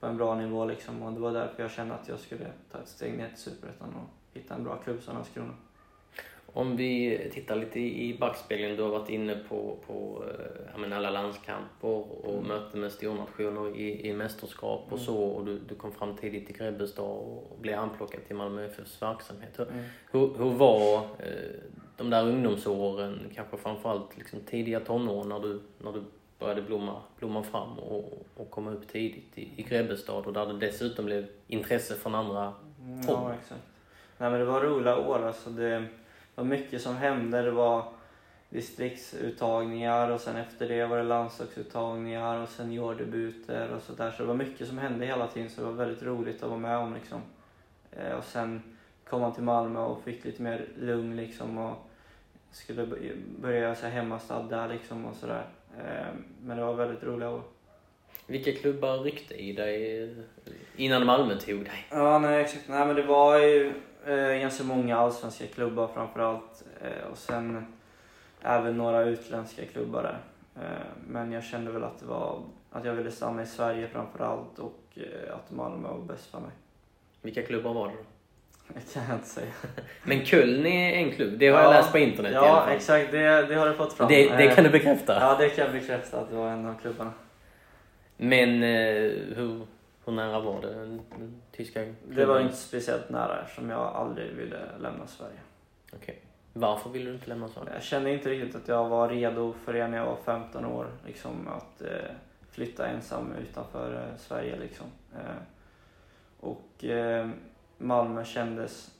på 0.00 0.06
en 0.06 0.16
bra 0.16 0.34
nivå 0.34 0.64
liksom. 0.64 1.02
Och 1.02 1.12
det 1.12 1.20
var 1.20 1.32
därför 1.32 1.62
jag 1.62 1.70
kände 1.70 1.94
att 1.94 2.08
jag 2.08 2.18
skulle 2.18 2.46
ta 2.72 2.78
ett 2.78 2.88
steg 2.88 3.18
ner 3.18 3.28
till 3.28 3.38
superettan 3.38 3.94
och 3.94 4.36
hitta 4.38 4.54
en 4.54 4.64
bra 4.64 4.76
klubb 4.76 5.02
som 5.02 5.14
Landskrona. 5.14 5.52
Om 6.56 6.76
vi 6.76 7.20
tittar 7.32 7.56
lite 7.56 7.80
i 7.80 8.16
backspegeln, 8.20 8.76
du 8.76 8.82
har 8.82 8.90
varit 8.90 9.10
inne 9.10 9.36
på, 9.48 9.76
på 9.86 10.24
eh, 10.74 10.80
menar, 10.80 10.96
alla 10.96 11.10
landskamper 11.10 11.88
och 11.88 12.34
mm. 12.34 12.48
möten 12.48 12.80
med 12.80 12.92
stornationer 12.92 13.76
i, 13.76 14.08
i 14.08 14.12
mästerskap 14.12 14.84
och 14.84 14.92
mm. 14.92 15.04
så 15.04 15.16
och 15.16 15.44
du, 15.44 15.58
du 15.58 15.74
kom 15.74 15.92
fram 15.92 16.16
tidigt 16.16 16.46
till 16.46 16.56
Grebbestad 16.56 17.04
och 17.04 17.56
blev 17.60 17.78
anplockad 17.78 18.20
till 18.26 18.36
Malmö 18.36 18.64
FFs 18.64 19.02
verksamhet. 19.02 19.58
Mm. 19.58 19.84
Hur, 20.10 20.34
hur 20.38 20.50
var 20.50 20.96
eh, 20.98 21.60
de 21.96 22.10
där 22.10 22.28
ungdomsåren, 22.28 23.20
kanske 23.34 23.56
framförallt 23.56 24.18
liksom 24.18 24.40
tidiga 24.40 24.80
tonår 24.80 25.24
när 25.24 25.40
du, 25.40 25.60
när 25.78 25.92
du 25.92 26.02
började 26.38 26.62
blomma, 26.62 27.02
blomma 27.18 27.42
fram 27.42 27.78
och, 27.78 28.26
och 28.36 28.50
komma 28.50 28.70
upp 28.70 28.88
tidigt 28.88 29.38
i, 29.38 29.48
i 29.56 29.62
Grebbestad 29.62 30.26
och 30.26 30.32
där 30.32 30.46
det 30.46 30.58
dessutom 30.58 31.04
blev 31.04 31.26
intresse 31.46 31.94
från 31.94 32.14
andra 32.14 32.52
mm, 32.80 33.06
håll? 33.06 33.06
Ja, 33.06 33.34
exakt. 33.42 33.62
Nej 34.18 34.30
men 34.30 34.40
det 34.40 34.46
var 34.46 34.60
roliga 34.60 34.96
år 34.96 35.26
alltså. 35.26 35.50
Det 35.50 35.86
var 36.36 36.44
mycket 36.44 36.82
som 36.82 36.96
hände. 36.96 37.42
Det 37.42 37.50
var 37.50 37.84
distriktsuttagningar 38.48 40.10
och 40.10 40.20
sen 40.20 40.36
efter 40.36 40.68
det 40.68 40.86
var 40.86 40.96
det 40.96 41.02
landslagsuttagningar 41.02 42.42
och 42.42 42.48
seniordebuter 42.48 43.72
och 43.74 43.82
sådär. 43.82 44.10
Så 44.10 44.22
det 44.22 44.28
var 44.28 44.34
mycket 44.34 44.68
som 44.68 44.78
hände 44.78 45.06
hela 45.06 45.26
tiden 45.26 45.50
så 45.50 45.60
det 45.60 45.66
var 45.66 45.74
väldigt 45.74 46.02
roligt 46.02 46.42
att 46.42 46.48
vara 46.48 46.60
med 46.60 46.76
om 46.76 46.94
liksom. 46.94 47.20
Eh, 47.92 48.12
och 48.12 48.24
sen 48.24 48.62
kom 49.04 49.20
man 49.20 49.34
till 49.34 49.42
Malmö 49.42 49.80
och 49.80 50.02
fick 50.04 50.24
lite 50.24 50.42
mer 50.42 50.66
lugn 50.80 51.16
liksom 51.16 51.58
och 51.58 51.76
skulle 52.50 52.86
börja 53.40 53.60
göra 53.60 53.74
sig 53.74 53.90
hemmastad 53.90 54.42
där 54.42 54.68
liksom 54.68 55.04
och 55.04 55.16
sådär. 55.16 55.44
Eh, 55.78 56.06
men 56.42 56.56
det 56.56 56.64
var 56.64 56.74
väldigt 56.74 57.04
roliga 57.04 57.30
år. 57.30 57.42
Vilka 58.26 58.52
klubbar 58.52 58.98
ryckte 58.98 59.34
i 59.34 59.52
dig 59.52 60.14
innan 60.76 61.06
Malmö 61.06 61.38
tog 61.38 61.64
dig? 61.64 61.86
Ja, 61.90 62.18
nej 62.18 62.40
exakt. 62.40 62.68
Nej 62.68 62.86
men 62.86 62.96
det 62.96 63.02
var 63.02 63.38
ju 63.38 63.72
eh, 64.06 64.40
ganska 64.40 64.64
många 64.64 64.96
allsvenska 64.96 65.46
klubbar 65.46 65.88
framförallt 65.94 66.64
eh, 66.80 67.10
och 67.10 67.18
sen 67.18 67.66
även 68.42 68.76
några 68.76 69.02
utländska 69.02 69.66
klubbar 69.66 70.02
där. 70.02 70.18
Eh, 70.62 70.86
men 71.06 71.32
jag 71.32 71.44
kände 71.44 71.70
väl 71.70 71.84
att 71.84 71.98
det 72.00 72.06
var 72.06 72.42
att 72.70 72.84
jag 72.84 72.92
ville 72.92 73.10
stanna 73.10 73.42
i 73.42 73.46
Sverige 73.46 73.88
framförallt 73.88 74.58
och 74.58 74.80
eh, 74.94 75.34
att 75.34 75.50
Malmö 75.50 75.88
var 75.88 75.98
bäst 75.98 76.30
för 76.30 76.40
mig. 76.40 76.50
Vilka 77.22 77.42
klubbar 77.42 77.74
var 77.74 77.88
det 77.88 77.92
då? 77.92 78.02
Det 78.68 78.94
kan 78.94 79.02
jag 79.08 79.16
inte 79.16 79.28
säga. 79.28 79.52
Men 80.04 80.24
Köln 80.24 80.66
är 80.66 80.92
en 80.92 81.12
klubb, 81.12 81.38
det 81.38 81.48
har 81.48 81.58
ja, 81.58 81.64
jag 81.64 81.72
läst 81.72 81.92
på 81.92 81.98
internet 81.98 82.32
ja, 82.34 82.46
i 82.46 82.48
alla 82.48 82.60
fall. 82.60 82.72
Exakt. 82.72 83.10
Det, 83.10 83.46
det 83.46 83.54
har 83.54 83.68
du 83.68 83.74
fått 83.74 83.92
fram. 83.92 84.08
Det, 84.08 84.36
det, 84.36 84.54
kan 84.54 84.64
du 84.64 84.70
bekräfta? 84.70 85.20
Ja, 85.20 85.36
det 85.38 85.48
kan 85.48 85.64
jag 85.64 85.72
bekräfta 85.72 86.20
att 86.20 86.30
det 86.30 86.36
var 86.36 86.50
en 86.50 86.66
av 86.66 86.74
klubbarna. 86.80 87.12
Men 88.16 88.62
eh, 88.62 89.12
hur, 89.36 89.66
hur 90.06 90.12
nära 90.12 90.40
var 90.40 90.60
det 90.62 90.74
den, 90.74 91.00
tyska 91.52 91.84
klubben? 91.84 92.16
Det 92.16 92.26
var 92.26 92.40
inte 92.40 92.56
speciellt 92.56 93.10
nära 93.10 93.42
eftersom 93.42 93.70
jag 93.70 93.80
aldrig 93.80 94.32
ville 94.32 94.58
lämna 94.78 95.06
Sverige. 95.06 95.40
Okej. 95.92 95.98
Okay. 95.98 96.14
Varför 96.52 96.90
ville 96.90 97.10
du 97.10 97.14
inte 97.14 97.28
lämna 97.28 97.48
Sverige? 97.48 97.72
Jag 97.72 97.82
kände 97.82 98.12
inte 98.12 98.30
riktigt 98.30 98.56
att 98.56 98.68
jag 98.68 98.88
var 98.88 99.08
redo 99.08 99.52
för 99.52 99.72
det 99.72 99.88
när 99.88 99.98
jag 99.98 100.06
var 100.06 100.16
15 100.16 100.64
år. 100.64 100.86
Liksom, 101.06 101.48
att 101.48 101.82
eh, 101.82 102.10
flytta 102.50 102.86
ensam 102.86 103.32
utanför 103.32 103.94
eh, 103.94 104.18
Sverige. 104.18 104.58
Liksom. 104.58 104.86
Eh, 105.14 105.42
och 106.40 106.84
eh, 106.84 107.28
Malmö 107.78 108.24
kändes 108.24 108.94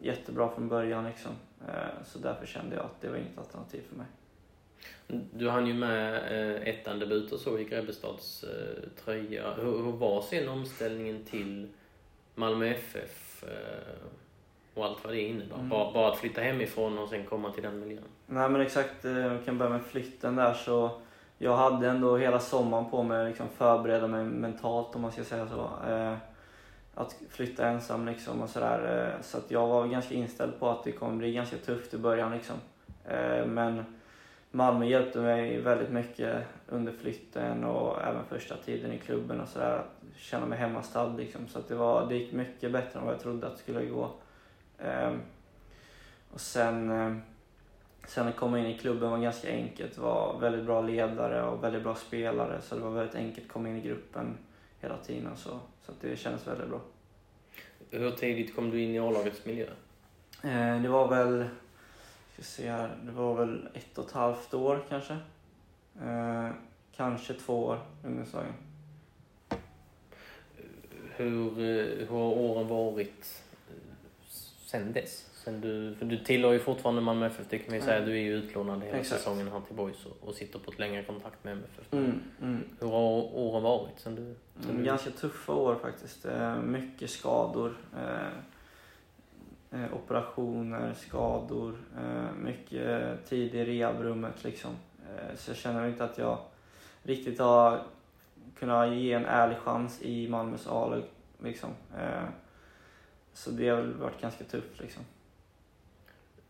jättebra 0.00 0.48
från 0.48 0.68
början. 0.68 1.04
Liksom. 1.04 1.32
Eh, 1.68 2.04
så 2.04 2.18
därför 2.18 2.46
kände 2.46 2.76
jag 2.76 2.84
att 2.84 3.00
det 3.00 3.08
var 3.08 3.16
inget 3.16 3.38
alternativ 3.38 3.82
för 3.88 3.96
mig. 3.96 4.06
Du 5.32 5.48
hann 5.48 5.66
ju 5.66 5.74
med 5.74 6.14
eh, 6.14 6.68
ettan-debut 6.68 7.32
och 7.32 7.40
så 7.40 7.58
i 7.58 7.64
Grebbestads 7.64 8.44
eh, 8.44 9.04
tröja. 9.04 9.54
Hur, 9.54 9.84
hur 9.84 9.92
var 9.92 10.22
sen 10.22 10.48
omställningen 10.48 11.24
till 11.24 11.68
Malmö 12.34 12.66
FF 12.66 13.44
eh, 13.44 14.04
och 14.74 14.84
allt 14.84 15.04
vad 15.04 15.12
det 15.12 15.20
innebar? 15.20 15.56
Mm. 15.56 15.68
Bara, 15.68 15.92
bara 15.92 16.12
att 16.12 16.18
flytta 16.18 16.40
hemifrån 16.40 16.98
och 16.98 17.08
sen 17.08 17.24
komma 17.24 17.52
till 17.52 17.62
den 17.62 17.80
miljön? 17.80 18.04
Nej 18.26 18.48
men 18.48 18.60
exakt, 18.60 19.04
vi 19.04 19.38
kan 19.44 19.58
börja 19.58 19.70
med 19.70 19.82
flytten 19.82 20.36
där 20.36 20.54
så 20.54 21.00
jag 21.38 21.56
hade 21.56 21.88
ändå 21.88 22.16
hela 22.16 22.40
sommaren 22.40 22.90
på 22.90 23.02
mig 23.02 23.20
att 23.22 23.28
liksom 23.28 23.48
förbereda 23.48 24.06
mig 24.06 24.24
mentalt 24.24 24.94
om 24.94 25.02
man 25.02 25.12
ska 25.12 25.24
säga 25.24 25.48
så. 25.48 25.70
Att 26.94 27.16
flytta 27.30 27.68
ensam 27.68 28.06
liksom 28.06 28.42
och 28.42 28.48
sådär. 28.48 29.12
Så 29.22 29.38
att 29.38 29.50
jag 29.50 29.66
var 29.66 29.86
ganska 29.86 30.14
inställd 30.14 30.52
på 30.58 30.68
att 30.68 30.84
det 30.84 30.92
kommer 30.92 31.16
bli 31.16 31.32
ganska 31.32 31.56
tufft 31.56 31.94
i 31.94 31.98
början 31.98 32.32
liksom. 32.32 32.56
Men 33.46 33.84
Malmö 34.54 34.86
hjälpte 34.86 35.18
mig 35.18 35.60
väldigt 35.60 35.90
mycket 35.90 36.44
under 36.68 36.92
flytten 36.92 37.64
och 37.64 38.02
även 38.02 38.24
första 38.24 38.56
tiden 38.56 38.92
i 38.92 38.98
klubben 38.98 39.40
och 39.40 39.48
sådär. 39.48 39.76
Att 39.76 40.16
känna 40.16 40.46
mig 40.46 40.58
hemmastad 40.58 41.08
liksom. 41.16 41.48
Så 41.48 41.58
att 41.58 41.68
det, 41.68 41.74
var, 41.74 42.08
det 42.08 42.14
gick 42.14 42.32
mycket 42.32 42.72
bättre 42.72 42.98
än 42.98 43.04
vad 43.04 43.14
jag 43.14 43.20
trodde 43.20 43.46
att 43.46 43.52
det 43.52 43.62
skulle 43.62 43.84
gå. 43.84 44.10
Um, 44.78 45.20
och 46.32 46.40
sen, 46.40 46.90
um, 46.90 47.22
sen 48.06 48.28
att 48.28 48.36
komma 48.36 48.58
in 48.58 48.66
i 48.66 48.78
klubben 48.78 49.10
var 49.10 49.18
ganska 49.18 49.48
enkelt. 49.48 49.98
Var 49.98 50.38
väldigt 50.40 50.66
bra 50.66 50.80
ledare 50.80 51.42
och 51.42 51.64
väldigt 51.64 51.82
bra 51.82 51.94
spelare. 51.94 52.60
Så 52.62 52.74
det 52.74 52.80
var 52.80 52.90
väldigt 52.90 53.16
enkelt 53.16 53.46
att 53.46 53.52
komma 53.52 53.68
in 53.68 53.76
i 53.76 53.80
gruppen 53.80 54.38
hela 54.80 54.96
tiden. 54.96 55.36
Så, 55.36 55.58
så 55.82 55.92
att 55.92 56.00
det 56.00 56.16
kändes 56.16 56.46
väldigt 56.46 56.68
bra. 56.68 56.80
Hur 57.90 58.10
tidigt 58.10 58.56
kom 58.56 58.70
du 58.70 58.80
in 58.80 58.94
i 58.94 58.98
A-lagets 58.98 59.44
miljö? 59.44 59.66
Uh, 60.44 60.82
det 60.82 60.88
var 60.88 61.08
väl 61.08 61.48
ska 62.42 62.62
se 62.62 62.70
här, 62.70 62.96
det 63.02 63.12
var 63.12 63.34
väl 63.34 63.68
ett 63.74 63.98
och 63.98 64.06
ett 64.06 64.12
halvt 64.12 64.54
år 64.54 64.84
kanske. 64.88 65.16
Eh, 66.02 66.50
kanske 66.96 67.34
två 67.34 67.64
år, 67.64 67.80
ungdomslagen. 68.04 68.52
Hur, 71.16 71.58
eh, 71.58 72.06
hur 72.06 72.06
har 72.06 72.38
åren 72.38 72.68
varit 72.68 73.42
eh, 73.68 73.74
sen 74.66 74.92
dess? 74.92 75.28
Sen 75.44 75.60
du, 75.60 75.94
för 75.94 76.06
du 76.06 76.18
tillhör 76.18 76.52
ju 76.52 76.58
fortfarande 76.58 77.00
Malmö 77.00 77.26
FF, 77.26 77.46
det 77.48 77.58
kan 77.58 77.74
vi 77.74 77.80
säga. 77.80 77.96
Mm. 77.96 78.08
Du 78.08 78.16
är 78.16 78.22
ju 78.22 78.34
utlånad 78.34 78.82
hela 78.82 78.98
Exakt. 78.98 79.20
säsongen 79.20 79.48
här 79.48 79.60
till 79.60 79.76
Boys 79.76 80.06
och, 80.06 80.28
och, 80.28 80.34
sitter 80.34 80.58
på 80.58 80.70
ett 80.70 80.78
längre 80.78 81.02
kontrakt 81.04 81.44
med 81.44 81.52
MFF. 81.52 81.92
Mm, 81.92 82.20
mm. 82.42 82.64
Hur 82.80 82.88
har 82.88 83.36
åren 83.36 83.62
varit 83.62 84.00
sen 84.00 84.14
du... 84.14 84.34
Sen 84.60 84.70
mm, 84.70 84.82
du... 84.82 84.86
Ganska 84.86 85.10
tuffa 85.10 85.52
år 85.52 85.74
faktiskt. 85.74 86.26
Mycket 86.64 87.10
skador. 87.10 87.76
Eh, 87.96 88.28
operationer, 89.92 90.94
skador, 90.94 91.74
eh, 91.98 92.34
mycket 92.42 93.26
tid 93.28 93.54
i 93.54 93.64
rehabrummet 93.64 94.44
liksom. 94.44 94.70
Eh, 95.08 95.36
så 95.36 95.50
jag 95.50 95.56
känner 95.56 95.88
inte 95.88 96.04
att 96.04 96.18
jag 96.18 96.38
riktigt 97.02 97.38
har 97.38 97.82
kunnat 98.58 98.94
ge 98.94 99.12
en 99.12 99.26
ärlig 99.26 99.58
chans 99.58 100.02
i 100.02 100.28
Malmös 100.28 100.66
A-lag. 100.66 101.02
Liksom. 101.38 101.70
Så 103.32 103.50
det 103.50 103.68
har 103.68 103.76
väl 103.76 103.94
varit 103.94 104.20
ganska 104.20 104.44
tufft 104.44 104.80
liksom. 104.80 105.02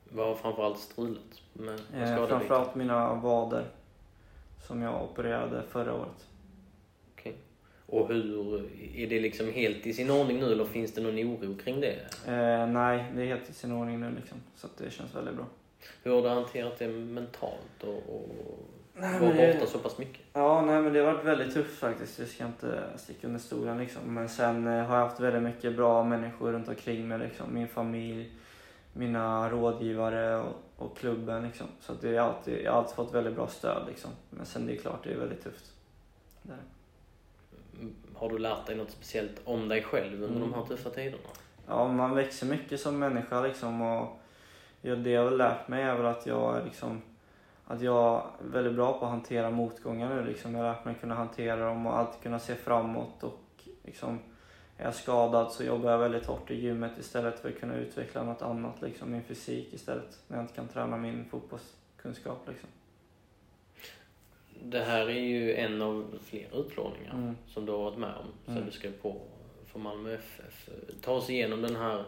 Vad 0.04 0.26
har 0.26 0.34
framförallt 0.34 0.78
strulat 0.78 1.42
med 1.52 1.80
eh, 1.94 2.26
Framförallt 2.26 2.74
mina 2.74 3.14
vader 3.14 3.64
som 4.66 4.82
jag 4.82 5.04
opererade 5.04 5.62
förra 5.62 5.94
året. 5.94 6.26
Och 7.92 8.08
hur, 8.08 8.62
är 8.94 9.06
det 9.06 9.20
liksom 9.20 9.52
helt 9.52 9.86
i 9.86 9.92
sin 9.92 10.10
ordning 10.10 10.40
nu 10.40 10.52
eller 10.52 10.64
finns 10.64 10.94
det 10.94 11.00
någon 11.00 11.18
oro 11.18 11.56
kring 11.64 11.80
det? 11.80 11.96
Eh, 12.26 12.66
nej, 12.66 13.04
det 13.14 13.22
är 13.22 13.26
helt 13.26 13.50
i 13.50 13.52
sin 13.52 13.72
ordning 13.72 14.00
nu 14.00 14.10
liksom. 14.16 14.38
Så 14.56 14.68
det 14.78 14.90
känns 14.90 15.14
väldigt 15.14 15.34
bra. 15.34 15.46
Hur 16.02 16.14
har 16.14 16.22
du 16.22 16.28
hanterat 16.28 16.78
det 16.78 16.88
mentalt 16.88 17.82
och, 17.82 17.96
och 17.96 18.28
nej, 18.94 19.20
vara 19.20 19.30
borta 19.30 19.42
det... 19.42 19.66
så 19.66 19.78
pass 19.78 19.98
mycket? 19.98 20.20
Ja, 20.32 20.64
nej 20.66 20.82
men 20.82 20.92
det 20.92 21.00
har 21.00 21.12
varit 21.12 21.24
väldigt 21.24 21.54
tufft 21.54 21.78
faktiskt. 21.78 22.18
Jag 22.18 22.28
ska 22.28 22.46
inte 22.46 22.82
sticka 22.96 23.26
under 23.26 23.40
stolen 23.40 23.78
liksom. 23.78 24.14
Men 24.14 24.28
sen 24.28 24.66
eh, 24.66 24.84
har 24.84 24.96
jag 24.96 25.04
haft 25.04 25.20
väldigt 25.20 25.42
mycket 25.42 25.76
bra 25.76 26.04
människor 26.04 26.52
runt 26.52 26.68
omkring 26.68 27.08
mig 27.08 27.18
liksom. 27.18 27.54
Min 27.54 27.68
familj, 27.68 28.30
mina 28.92 29.50
rådgivare 29.50 30.36
och, 30.36 30.54
och 30.76 30.96
klubben 30.96 31.42
liksom. 31.42 31.66
Så 31.80 31.92
det 32.00 32.16
är 32.16 32.20
alltid, 32.20 32.62
jag 32.64 32.72
har 32.72 32.78
alltid 32.78 32.96
fått 32.96 33.14
väldigt 33.14 33.34
bra 33.34 33.46
stöd 33.46 33.82
liksom. 33.88 34.10
Men 34.30 34.46
sen 34.46 34.66
det 34.66 34.72
är 34.72 34.76
klart, 34.76 35.04
det 35.04 35.12
är 35.12 35.18
väldigt 35.18 35.44
tufft. 35.44 35.72
Där 36.42 36.58
har 38.14 38.30
du 38.30 38.38
lärt 38.38 38.66
dig 38.66 38.76
något 38.76 38.90
speciellt 38.90 39.40
om 39.44 39.68
dig 39.68 39.82
själv 39.82 40.22
under 40.22 40.36
mm. 40.36 40.50
de 40.50 40.54
här 40.54 40.66
tuffa 40.66 40.90
tiderna? 40.90 41.22
Ja, 41.66 41.88
man 41.88 42.14
växer 42.14 42.46
mycket 42.46 42.80
som 42.80 42.98
människa 42.98 43.40
liksom 43.40 43.82
och 43.82 44.18
det 44.80 45.10
jag 45.10 45.24
har 45.24 45.30
lärt 45.30 45.68
mig 45.68 45.82
är 45.82 45.96
väl 45.96 46.06
att 46.06 46.26
jag 46.26 46.64
liksom 46.64 47.02
att 47.66 47.82
jag 47.82 48.26
är 48.40 48.48
väldigt 48.52 48.74
bra 48.74 48.98
på 48.98 49.04
att 49.04 49.10
hantera 49.10 49.50
motgångar 49.50 50.14
nu 50.14 50.24
liksom. 50.24 50.54
Jag 50.54 50.64
har 50.64 50.72
lärt 50.72 50.84
mig 50.84 50.94
kunna 51.00 51.14
hantera 51.14 51.64
dem 51.64 51.86
och 51.86 51.98
alltid 51.98 52.22
kunna 52.22 52.38
se 52.38 52.54
framåt 52.54 53.22
och 53.22 53.64
liksom 53.84 54.18
är 54.76 54.84
jag 54.84 54.94
skadad 54.94 55.52
så 55.52 55.64
jobbar 55.64 55.90
jag 55.90 55.98
väldigt 55.98 56.26
hårt 56.26 56.50
i 56.50 56.54
gymmet 56.54 56.92
istället 56.98 57.40
för 57.40 57.48
att 57.48 57.60
kunna 57.60 57.74
utveckla 57.74 58.22
något 58.22 58.42
annat 58.42 58.82
liksom, 58.82 59.12
min 59.12 59.22
fysik 59.22 59.74
istället 59.74 60.18
när 60.28 60.36
jag 60.36 60.44
inte 60.44 60.54
kan 60.54 60.68
träna 60.68 60.96
min 60.96 61.24
fotbollskunskap 61.30 62.48
liksom 62.48 62.68
det 64.64 64.80
här 64.80 65.10
är 65.10 65.20
ju 65.20 65.54
en 65.54 65.82
av 65.82 66.18
flera 66.24 66.56
utlåningar 66.56 67.12
mm. 67.12 67.36
som 67.48 67.66
du 67.66 67.72
har 67.72 67.78
varit 67.78 67.98
med 67.98 68.14
om 68.14 68.26
sen 68.44 68.56
mm. 68.56 68.66
du 68.66 68.72
skrev 68.72 68.92
på 68.92 69.20
för 69.72 69.78
Malmö 69.78 70.14
FF. 70.14 70.68
Ta 71.00 71.12
oss 71.12 71.30
igenom 71.30 71.62
den 71.62 71.76
här 71.76 72.04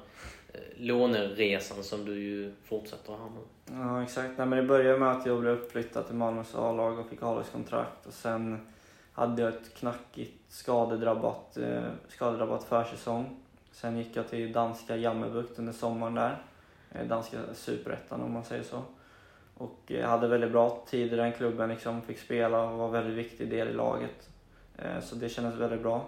eh, 0.53 0.61
låneresan 0.77 1.85
som 1.85 2.05
du 2.05 2.23
ju 2.23 2.53
fortsätter 2.65 3.13
här 3.13 3.31
nu. 3.31 3.41
Ja 3.77 4.03
exakt. 4.03 4.39
Nej, 4.39 4.47
men 4.47 4.59
det 4.59 4.65
började 4.65 4.99
med 4.99 5.11
att 5.11 5.27
jag 5.27 5.41
blev 5.41 5.53
uppflyttad 5.53 6.07
till 6.07 6.15
Malmös 6.15 6.55
A-lag 6.55 6.99
och 6.99 7.09
fick 7.09 7.23
A-lagskontrakt 7.23 8.07
och 8.07 8.13
sen 8.13 8.67
hade 9.13 9.43
jag 9.43 9.55
ett 9.55 9.75
knackigt 9.75 10.53
skadedrabbat, 10.53 11.57
eh, 11.57 11.83
skadedrabbat 12.09 12.65
försäsong. 12.65 13.41
Sen 13.73 13.99
gick 13.99 14.17
jag 14.17 14.29
till 14.29 14.53
danska 14.53 14.97
Jammerbukt 14.97 15.59
under 15.59 15.73
sommaren 15.73 16.15
där. 16.15 16.43
Eh, 16.93 17.07
danska 17.07 17.37
superettan 17.55 18.21
om 18.21 18.33
man 18.33 18.45
säger 18.45 18.63
så. 18.63 18.83
Och 19.59 19.79
jag 19.87 20.09
hade 20.09 20.29
väldigt 20.29 20.53
bra 20.53 20.83
tid 20.87 21.13
i 21.13 21.17
den 21.17 21.33
klubben, 21.33 21.69
liksom, 21.69 22.03
fick 22.03 22.19
spela 22.19 22.63
och 22.63 22.79
var 22.79 22.87
en 22.87 22.93
väldigt 22.93 23.27
viktig 23.27 23.51
del 23.51 23.69
i 23.69 23.73
laget. 23.73 24.29
Eh, 24.79 25.01
så 25.03 25.15
det 25.15 25.29
kändes 25.29 25.55
väldigt 25.55 25.83
bra. 25.83 26.07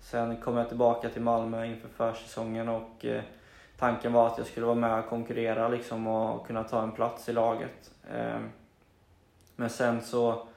Sen 0.00 0.36
kom 0.36 0.56
jag 0.56 0.68
tillbaka 0.68 1.08
till 1.08 1.22
Malmö 1.22 1.66
inför 1.66 1.88
försäsongen 1.88 2.68
och 2.68 3.04
eh, 3.04 3.22
tanken 3.78 4.12
var 4.12 4.26
att 4.26 4.38
jag 4.38 4.46
skulle 4.46 4.66
vara 4.66 4.76
med 4.76 4.98
och 4.98 5.08
konkurrera 5.08 5.68
liksom, 5.68 6.06
och 6.06 6.46
kunna 6.46 6.64
ta 6.64 6.82
en 6.82 6.92
plats 6.92 7.28
i 7.28 7.32
laget. 7.32 7.90
Men 9.56 9.70
sen 9.70 10.00
så 10.00 10.48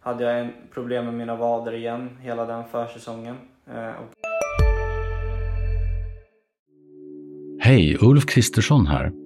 hade 0.00 0.24
jag 0.24 0.40
en 0.40 0.52
problem 0.72 1.04
med 1.04 1.14
mina 1.14 1.36
vader 1.36 1.72
igen 1.72 2.18
hela 2.20 2.46
den 2.46 2.64
försäsongen. 2.64 3.36
Hej, 7.60 7.98
Ulf 8.00 8.26
Kristersson 8.26 8.86
här. 8.86 9.25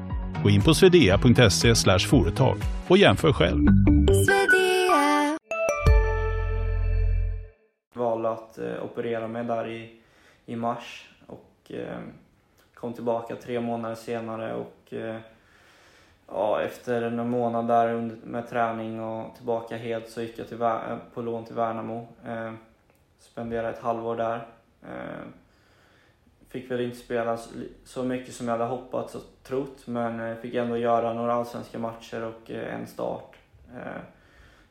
Gå 0.43 0.49
in 0.49 0.61
på 0.61 0.73
swedea.se 0.73 1.75
företag 1.99 2.57
och 2.87 2.97
jämför 2.97 3.33
själv. 3.33 3.67
valde 7.93 8.29
att 8.29 8.57
eh, 8.57 8.83
operera 8.83 9.27
mig 9.27 9.43
där 9.43 9.67
i, 9.67 9.99
i 10.45 10.55
mars 10.55 11.09
och 11.27 11.71
eh, 11.71 11.99
kom 12.73 12.93
tillbaka 12.93 13.35
tre 13.35 13.61
månader 13.61 13.95
senare 13.95 14.53
och 14.53 14.93
eh, 14.93 15.17
ja, 16.27 16.61
efter 16.61 17.01
en 17.01 17.29
månad 17.29 17.67
där 17.67 17.93
under, 17.93 18.15
med 18.23 18.49
träning 18.49 19.01
och 19.01 19.35
tillbaka 19.35 19.77
helt 19.77 20.09
så 20.09 20.21
gick 20.21 20.39
jag 20.39 20.47
till, 20.47 20.61
eh, 20.61 20.97
på 21.13 21.21
lån 21.21 21.45
till 21.45 21.55
Värnamo. 21.55 22.07
Eh, 22.25 22.53
spenderade 23.19 23.69
ett 23.69 23.81
halvår 23.81 24.15
där. 24.15 24.47
Fick 26.51 26.71
väl 26.71 26.81
inte 26.81 26.97
spela 26.97 27.37
så, 27.83 28.03
mycket 28.03 28.33
som 28.33 28.47
jag 28.47 28.57
hade 28.57 28.69
hoppats 28.69 29.15
och 29.15 29.23
trott 29.43 29.87
men 29.87 30.19
eh, 30.19 30.37
fick 30.37 30.53
ändå 30.53 30.77
göra 30.77 31.13
några 31.13 31.33
allsvenska 31.33 31.79
matcher 31.79 32.23
och 32.23 32.51
eh, 32.51 32.75
en 32.75 32.87
start. 32.87 33.35
Eh, 33.75 34.01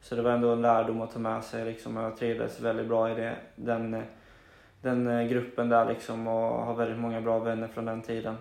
så 0.01 0.15
det 0.15 0.23
var 0.23 0.31
ändå 0.31 0.53
en 0.53 0.63
lärdom 0.63 1.01
att 1.01 1.13
ta 1.13 1.19
med 1.19 1.45
sig 1.45 1.65
liksom. 1.65 1.97
Jag 1.97 2.17
trivdes 2.17 2.61
väldigt 2.61 2.89
bra 2.89 3.11
i 3.11 3.15
det, 3.15 3.37
den, 3.57 4.03
den 4.83 5.29
gruppen 5.29 5.69
där 5.69 5.89
liksom 5.89 6.27
och 6.27 6.65
har 6.65 6.75
väldigt 6.75 6.99
många 6.99 7.21
bra 7.21 7.39
vänner 7.39 7.69
från 7.69 7.85
den 7.85 8.03
tiden. 8.03 8.37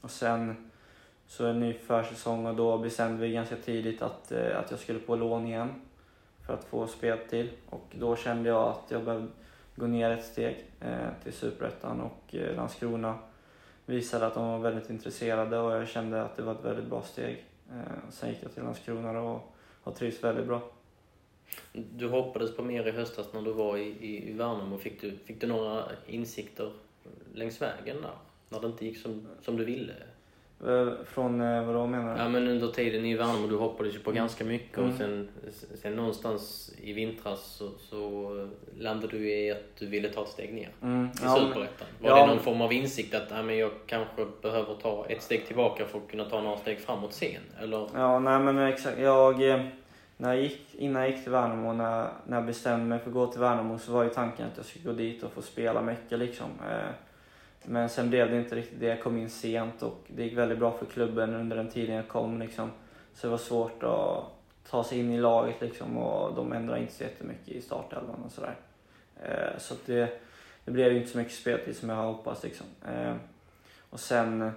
Och 0.00 0.10
sen 0.10 0.70
så 1.26 1.46
en 1.46 1.60
ny 1.60 1.72
försäsong 1.72 2.46
och 2.46 2.54
då 2.54 2.78
bestämde 2.78 3.26
vi 3.26 3.32
ganska 3.32 3.56
tidigt 3.56 4.02
att, 4.02 4.32
att 4.32 4.70
jag 4.70 4.80
skulle 4.80 4.98
på 4.98 5.16
lån 5.16 5.46
igen 5.46 5.68
för 6.46 6.54
att 6.54 6.64
få 6.64 6.86
speltid. 6.86 7.50
Och 7.70 7.86
då 7.98 8.16
kände 8.16 8.48
jag 8.48 8.68
att 8.68 8.90
jag 8.90 9.04
behövde 9.04 9.28
gå 9.74 9.86
ner 9.86 10.10
ett 10.10 10.24
steg 10.24 10.64
eh, 10.80 11.08
till 11.22 11.32
Superettan 11.32 12.00
och 12.00 12.34
eh, 12.34 12.56
Landskrona 12.56 13.18
visade 13.86 14.26
att 14.26 14.34
de 14.34 14.48
var 14.48 14.58
väldigt 14.58 14.90
intresserade 14.90 15.58
och 15.58 15.72
jag 15.72 15.88
kände 15.88 16.22
att 16.22 16.36
det 16.36 16.42
var 16.42 16.52
ett 16.52 16.64
väldigt 16.64 16.86
bra 16.86 17.02
steg. 17.02 17.44
Eh, 17.70 18.10
sen 18.10 18.28
gick 18.28 18.38
jag 18.42 18.54
till 18.54 18.62
Landskrona 18.62 19.20
och 19.20 19.54
har 19.82 19.92
trivts 19.92 20.24
väldigt 20.24 20.46
bra. 20.46 20.62
Du 21.72 22.08
hoppades 22.08 22.56
på 22.56 22.62
mer 22.62 22.88
i 22.88 22.90
höstas 22.90 23.32
när 23.32 23.42
du 23.42 23.52
var 23.52 23.76
i, 23.76 23.82
i, 23.82 24.30
i 24.30 24.32
Värnamo. 24.32 24.78
Fick 24.78 25.00
du, 25.00 25.16
fick 25.16 25.40
du 25.40 25.46
några 25.46 25.84
insikter 26.06 26.72
längs 27.34 27.62
vägen 27.62 28.02
där? 28.02 28.14
När 28.48 28.60
det 28.60 28.66
inte 28.66 28.86
gick 28.86 28.98
som, 28.98 29.26
som 29.40 29.56
du 29.56 29.64
ville? 29.64 29.94
Eh, 30.66 30.88
Från 31.04 31.40
eh, 31.40 31.64
vad 31.64 31.74
då 31.74 31.86
menar 31.86 32.14
du? 32.14 32.20
Ja, 32.22 32.28
men 32.28 32.48
under 32.48 32.68
tiden 32.68 33.04
i 33.04 33.14
Värnamo, 33.16 33.46
du 33.46 33.56
hoppades 33.56 33.94
ju 33.94 33.98
på 33.98 34.12
ganska 34.12 34.44
mycket 34.44 34.78
och 34.78 34.84
Mm. 34.84 34.96
sen, 34.98 35.28
sen 35.82 35.96
någonstans 35.96 36.72
i 36.82 36.92
vintras 36.92 37.44
så, 37.58 37.70
så 37.78 38.48
landade 38.78 39.18
du 39.18 39.30
i 39.30 39.50
att 39.50 39.76
du 39.78 39.86
ville 39.86 40.08
ta 40.08 40.22
ett 40.22 40.28
steg 40.28 40.54
ner 40.54 40.68
Mm, 40.82 41.04
i 41.06 41.08
ja, 41.22 41.36
Superettan. 41.36 41.86
Var 42.00 42.10
ja, 42.10 42.20
det 42.20 42.26
någon 42.26 42.38
form 42.40 42.60
av 42.60 42.72
insikt 42.72 43.14
att 43.14 43.30
ja, 43.30 43.42
men 43.42 43.58
jag 43.58 43.70
kanske 43.86 44.26
behöver 44.42 44.74
ta 44.74 45.06
ett 45.08 45.22
steg 45.22 45.46
tillbaka 45.46 45.84
för 45.86 45.98
att 45.98 46.08
kunna 46.10 46.24
ta 46.24 46.40
några 46.40 46.56
steg 46.58 46.80
framåt 46.80 47.12
sen? 47.12 47.40
Eller? 47.62 47.88
Ja, 47.94 48.18
nej 48.18 48.38
men 48.40 48.58
exakt. 48.58 48.98
Jag, 48.98 49.48
eh, 49.50 49.60
när 50.16 50.32
jag 50.34 50.42
gick, 50.42 50.74
innan 50.74 51.02
jag 51.02 51.10
gick 51.10 51.22
till 51.22 51.32
Värnamo, 51.32 51.72
när, 51.72 52.08
när 52.26 52.36
jag 52.36 52.46
bestämde 52.46 52.86
mig 52.86 52.98
för 52.98 53.06
att 53.08 53.14
gå 53.14 53.26
till 53.26 53.40
Värnamo 53.40 53.78
så 53.78 53.92
var 53.92 54.04
ju 54.04 54.10
tanken 54.10 54.46
att 54.46 54.56
jag 54.56 54.66
skulle 54.66 54.84
gå 54.84 54.92
dit 54.92 55.22
och 55.22 55.32
få 55.32 55.42
spela 55.42 55.82
mycket 55.82 56.18
liksom. 56.18 56.46
Men 57.64 57.88
sen 57.88 58.10
blev 58.10 58.30
det 58.30 58.36
inte 58.36 58.54
riktigt 58.56 58.80
det. 58.80 58.86
Jag 58.86 59.02
kom 59.02 59.18
in 59.18 59.30
sent 59.30 59.82
och 59.82 59.98
det 60.08 60.22
gick 60.24 60.38
väldigt 60.38 60.58
bra 60.58 60.72
för 60.72 60.86
klubben 60.86 61.34
under 61.34 61.56
den 61.56 61.68
tiden 61.70 61.96
jag 61.96 62.08
kom 62.08 62.38
liksom. 62.38 62.70
Så 63.14 63.26
det 63.26 63.30
var 63.30 63.38
svårt 63.38 63.82
att 63.82 64.24
ta 64.70 64.84
sig 64.84 64.98
in 64.98 65.12
i 65.12 65.20
laget 65.20 65.60
liksom 65.60 65.96
och 65.98 66.34
de 66.34 66.52
ändrade 66.52 66.80
inte 66.80 66.92
så 66.92 67.02
jättemycket 67.02 67.48
i 67.48 67.60
startelvan 67.62 68.22
och 68.26 68.32
sådär. 68.32 68.54
Eh, 69.22 69.58
Så 69.58 69.74
det, 69.86 70.20
det 70.64 70.70
blev 70.70 70.96
inte 70.96 71.08
så 71.10 71.18
mycket 71.18 71.34
speltid 71.34 71.76
som 71.76 71.88
jag 71.88 71.96
hade 71.96 72.08
hoppats 72.08 72.42
liksom. 72.42 72.66
Eh, 72.88 73.14
Och 73.90 74.00
sen 74.00 74.52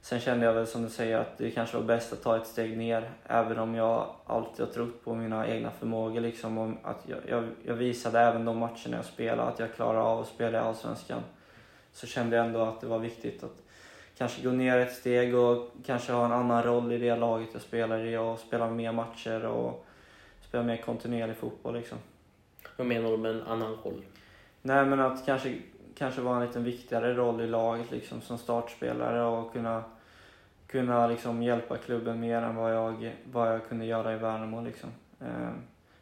Sen 0.00 0.20
kände 0.20 0.46
jag 0.46 0.52
väl 0.52 0.66
som 0.66 0.82
du 0.82 0.88
säger 0.88 1.18
att 1.18 1.38
det 1.38 1.50
kanske 1.50 1.76
var 1.76 1.84
bäst 1.84 2.12
att 2.12 2.22
ta 2.22 2.36
ett 2.36 2.46
steg 2.46 2.78
ner. 2.78 3.10
Även 3.26 3.58
om 3.58 3.74
jag 3.74 4.06
alltid 4.26 4.66
har 4.66 4.72
trott 4.72 5.04
på 5.04 5.14
mina 5.14 5.48
egna 5.48 5.70
förmågor. 5.70 6.20
Liksom, 6.20 6.58
och 6.58 6.70
att 6.82 7.02
jag, 7.06 7.18
jag, 7.28 7.44
jag 7.64 7.74
visade 7.74 8.20
även 8.20 8.44
de 8.44 8.58
matcherna 8.58 8.96
jag 8.96 9.04
spelade 9.04 9.42
att 9.48 9.58
jag 9.58 9.74
klarar 9.74 10.00
av 10.00 10.20
att 10.20 10.28
spela 10.28 10.58
i 10.58 10.60
Allsvenskan. 10.60 11.22
Så 11.98 12.06
kände 12.06 12.36
jag 12.36 12.46
ändå 12.46 12.60
att 12.60 12.80
det 12.80 12.86
var 12.86 12.98
viktigt 12.98 13.42
att 13.42 13.62
kanske 14.18 14.42
gå 14.42 14.50
ner 14.50 14.78
ett 14.78 14.92
steg 14.92 15.34
och 15.34 15.70
kanske 15.86 16.12
ha 16.12 16.24
en 16.24 16.32
annan 16.32 16.62
roll 16.62 16.92
i 16.92 16.98
det 16.98 17.16
laget 17.16 17.48
jag 17.52 17.62
spelar 17.62 18.04
i 18.04 18.16
och 18.16 18.38
spela 18.38 18.70
mer 18.70 18.92
matcher 18.92 19.44
och 19.44 19.86
spela 20.48 20.62
mer 20.62 20.76
kontinuerlig 20.76 21.36
fotboll. 21.36 21.74
Liksom. 21.74 21.98
Vad 22.76 22.86
menar 22.86 23.10
du 23.10 23.16
med 23.16 23.30
en 23.30 23.42
annan 23.42 23.76
roll? 23.84 24.02
Nej 24.62 24.86
men 24.86 25.00
att 25.00 25.26
kanske, 25.26 25.58
kanske 25.94 26.20
vara 26.20 26.36
en 26.36 26.46
lite 26.46 26.58
viktigare 26.58 27.14
roll 27.14 27.40
i 27.40 27.46
laget 27.46 27.90
liksom 27.90 28.20
som 28.20 28.38
startspelare 28.38 29.24
och 29.24 29.52
kunna, 29.52 29.84
kunna 30.66 31.06
liksom 31.06 31.42
hjälpa 31.42 31.76
klubben 31.76 32.20
mer 32.20 32.42
än 32.42 32.56
vad 32.56 32.74
jag, 32.74 33.12
vad 33.32 33.52
jag 33.52 33.68
kunde 33.68 33.84
göra 33.84 34.14
i 34.14 34.16
Värnamo 34.16 34.64
liksom. 34.64 34.90
Eh, 35.20 35.50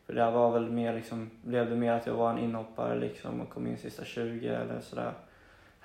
för 0.07 0.13
det 0.13 0.31
var 0.31 0.53
väl 0.53 0.71
mer 0.71 0.95
liksom, 0.95 1.31
blev 1.43 1.71
det 1.71 1.77
mer 1.77 1.93
att 1.93 2.07
jag 2.07 2.15
var 2.15 2.31
en 2.31 2.39
inhoppare 2.39 2.99
liksom 2.99 3.41
och 3.41 3.51
kom 3.51 3.67
in 3.67 3.79
sista 3.79 4.05
20 4.05 4.49
eller 4.49 4.81
sådär. 4.81 5.13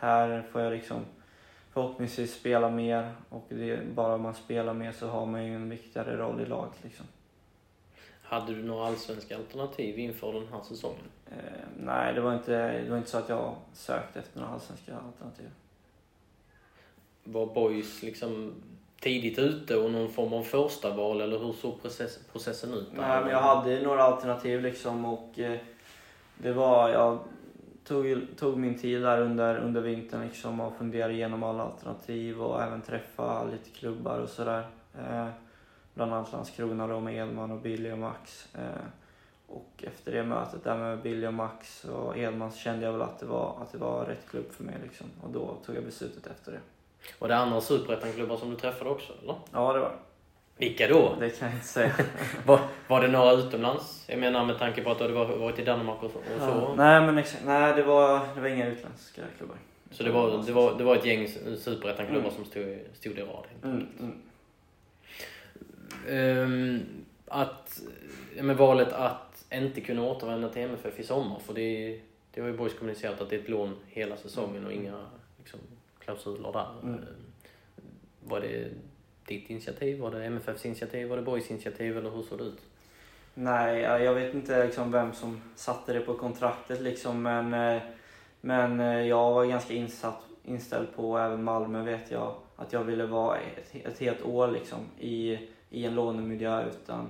Här 0.01 0.43
får 0.51 0.61
jag 0.61 0.73
liksom 0.73 1.05
förhoppningsvis 1.73 2.33
spela 2.33 2.69
mer 2.69 3.11
och 3.29 3.45
det, 3.49 3.95
bara 3.95 4.17
man 4.17 4.33
spelar 4.33 4.73
mer 4.73 4.91
så 4.91 5.07
har 5.07 5.25
man 5.25 5.45
ju 5.45 5.55
en 5.55 5.69
viktigare 5.69 6.17
roll 6.17 6.41
i 6.41 6.45
laget 6.45 6.83
liksom. 6.83 7.05
Hade 8.23 8.53
du 8.53 8.63
några 8.63 8.87
allsvenska 8.87 9.37
alternativ 9.37 9.99
inför 9.99 10.33
den 10.33 10.47
här 10.51 10.61
säsongen? 10.61 11.05
Eh, 11.31 11.37
nej, 11.79 12.13
det 12.13 12.21
var, 12.21 12.33
inte, 12.33 12.81
det 12.81 12.89
var 12.89 12.97
inte 12.97 13.09
så 13.09 13.17
att 13.17 13.29
jag 13.29 13.55
sökte 13.73 14.19
efter 14.19 14.39
några 14.39 14.53
allsvenska 14.53 14.95
alternativ. 14.95 15.49
Var 17.23 17.45
Boys 17.45 18.03
liksom 18.03 18.53
tidigt 18.99 19.39
ute 19.39 19.77
och 19.77 19.91
någon 19.91 20.09
form 20.09 20.33
av 20.33 20.43
första 20.43 20.95
val 20.95 21.21
eller 21.21 21.39
hur 21.39 21.53
såg 21.53 21.81
process, 21.81 22.19
processen 22.31 22.73
ut? 22.73 22.87
Nej, 22.93 23.21
men 23.21 23.31
jag 23.31 23.41
hade 23.41 23.81
några 23.81 24.03
alternativ 24.03 24.61
liksom 24.61 25.05
och 25.05 25.39
eh, 25.39 25.59
det 26.37 26.51
var, 26.51 26.89
jag 26.89 27.19
tog, 27.91 28.27
tog 28.38 28.58
min 28.58 28.77
tid 28.77 29.01
där 29.01 29.21
under, 29.21 29.58
under 29.58 29.82
vintern 29.82 30.21
liksom 30.21 30.60
och 30.60 30.77
funderade 30.77 31.13
igenom 31.13 31.43
alla 31.43 31.63
alternativ 31.63 32.41
och 32.41 32.63
även 32.63 32.82
träffa 32.82 33.43
lite 33.43 33.69
klubbar 33.69 34.19
och 34.19 34.30
sådär. 34.30 34.67
Eh, 34.99 35.27
bland 35.93 36.13
annat 36.13 36.32
Landskrona 36.32 36.88
då 36.88 36.99
med 36.99 37.15
Edman 37.15 37.51
och 37.51 37.62
Billy 37.62 37.91
och 37.91 37.97
Max. 37.97 38.47
Eh, 38.56 38.86
och 39.47 39.84
efter 39.88 40.12
det 40.12 40.23
mötet 40.23 40.63
där 40.63 40.77
med 40.77 41.01
Billy 41.01 41.27
och 41.27 41.34
Max 41.34 41.86
och 41.86 42.17
Edman 42.17 42.51
så 42.51 42.58
kände 42.58 42.86
jag 42.86 42.93
väl 42.93 43.01
att 43.01 43.19
det 43.19 43.25
var, 43.25 43.58
att 43.62 43.71
det 43.71 43.77
var 43.77 44.06
rätt 44.06 44.30
klubb 44.30 44.51
för 44.51 44.63
mig 44.63 44.75
liksom. 44.84 45.08
Och 45.21 45.30
då 45.30 45.58
tog 45.65 45.75
jag 45.75 45.84
beslutet 45.84 46.27
efter 46.27 46.51
det. 46.51 46.60
Var 47.19 47.27
det 47.27 47.38
andra 47.38 47.62
superettan-klubbar 47.62 48.38
som 48.38 48.49
du 48.49 48.56
träffade 48.56 48.89
också 48.89 49.13
eller? 49.21 49.36
Ja, 49.51 49.73
det 49.73 49.80
var 49.80 49.91
Vilka 50.62 50.88
då? 50.88 51.15
det. 51.19 51.30
kan 51.39 51.47
jag 51.47 51.56
inte 51.58 51.67
säga. 51.67 51.95
Var, 52.45 52.60
var 52.88 53.02
det 53.02 53.08
några 53.08 53.32
utomlands? 53.32 54.04
Jag 54.08 54.19
menar 54.19 54.45
med 54.45 54.60
tanke 54.60 54.84
på 54.84 54.91
att 54.91 54.97
du 54.97 55.04
hade 55.04 55.36
varit 55.36 55.60
i 55.60 55.63
Danmark 55.63 56.04
och 56.04 56.12
så. 56.12 56.17
Och 56.17 56.24
så. 56.39 56.45
Ja, 56.45 56.74
nej, 56.78 57.02
men 57.02 57.17
exakt. 57.17 57.43
Nej, 57.45 57.74
det 57.76 57.84
var, 57.84 58.28
det 58.36 58.41
var 58.41 58.47
inga 58.47 58.67
utländska 58.67 59.21
klubbar. 59.38 59.56
Så 59.91 60.04
det 60.04 60.12
var, 60.12 60.43
det, 60.45 60.52
var, 60.52 60.78
det 60.78 60.84
var 60.84 60.95
ett 60.95 61.06
gäng 61.06 61.28
superettan-klubbar 61.58 62.30
Mm. 62.30 62.36
som 62.36 62.45
stod, 62.45 62.80
stod 62.93 63.17
i 63.17 63.21
rad 63.21 63.45
helt 63.50 63.63
Mm, 63.63 63.88
mm. 64.00 64.21
Ehm, 66.10 66.82
att, 67.28 67.82
med 68.41 68.58
valet 68.58 68.93
att 68.93 69.45
inte 69.52 69.82
kunna 69.82 70.04
återvända 70.04 70.50
till 70.50 70.62
MFF 70.62 71.00
i 71.00 71.04
sommar, 71.04 71.39
för 71.39 71.54
det, 71.54 72.00
det 72.34 72.41
har 72.41 72.47
ju 72.47 72.58
Boys 72.58 72.74
kommunicerat 72.74 73.21
att 73.21 73.30
det 73.30 73.36
är 73.36 73.39
ett 73.39 73.50
lån 73.50 73.76
hela 73.88 74.17
säsongen 74.17 74.65
och 74.65 74.74
inga 74.74 75.06
liksom, 75.38 75.60
klausuler 76.00 76.52
där. 76.52 76.67
Mm. 76.84 76.93
Ehm, 76.95 77.06
Var 78.24 78.39
det 78.39 78.67
ditt 79.25 79.49
initiativ? 79.49 79.99
Var 79.99 80.12
det 80.12 80.25
MFFs 80.25 80.65
initiativ? 80.65 81.10
Var 81.10 81.17
det 81.17 81.23
Boys 81.23 81.51
initiativ? 81.51 81.97
Eller 81.97 82.10
hur 82.10 82.23
såg 82.23 82.38
det 82.38 82.43
ut? 82.43 82.62
Nej, 83.34 83.81
jag 83.81 84.13
vet 84.13 84.34
inte 84.34 84.65
liksom 84.65 84.91
vem 84.91 85.13
som 85.13 85.41
satte 85.55 85.93
det 85.93 85.99
på 85.99 86.13
kontraktet 86.13 86.81
liksom, 86.81 87.21
men, 87.21 87.53
eh, 87.53 87.81
men 88.41 88.79
eh, 88.79 89.01
jag 89.01 89.34
var 89.34 89.45
ganska 89.45 89.73
insatt, 89.73 90.21
inställd 90.43 90.88
på, 90.95 91.17
även 91.17 91.43
Malmö 91.43 91.84
vet 91.84 92.12
jag, 92.12 92.36
att 92.55 92.73
jag 92.73 92.84
ville 92.84 93.05
vara 93.05 93.38
ett, 93.38 93.75
ett 93.86 93.99
helt 93.99 94.25
år 94.25 94.47
liksom, 94.47 94.79
i, 94.99 95.39
i 95.69 95.86
en 95.86 95.95
lånemiljö. 95.95 96.65
Utan 96.67 97.10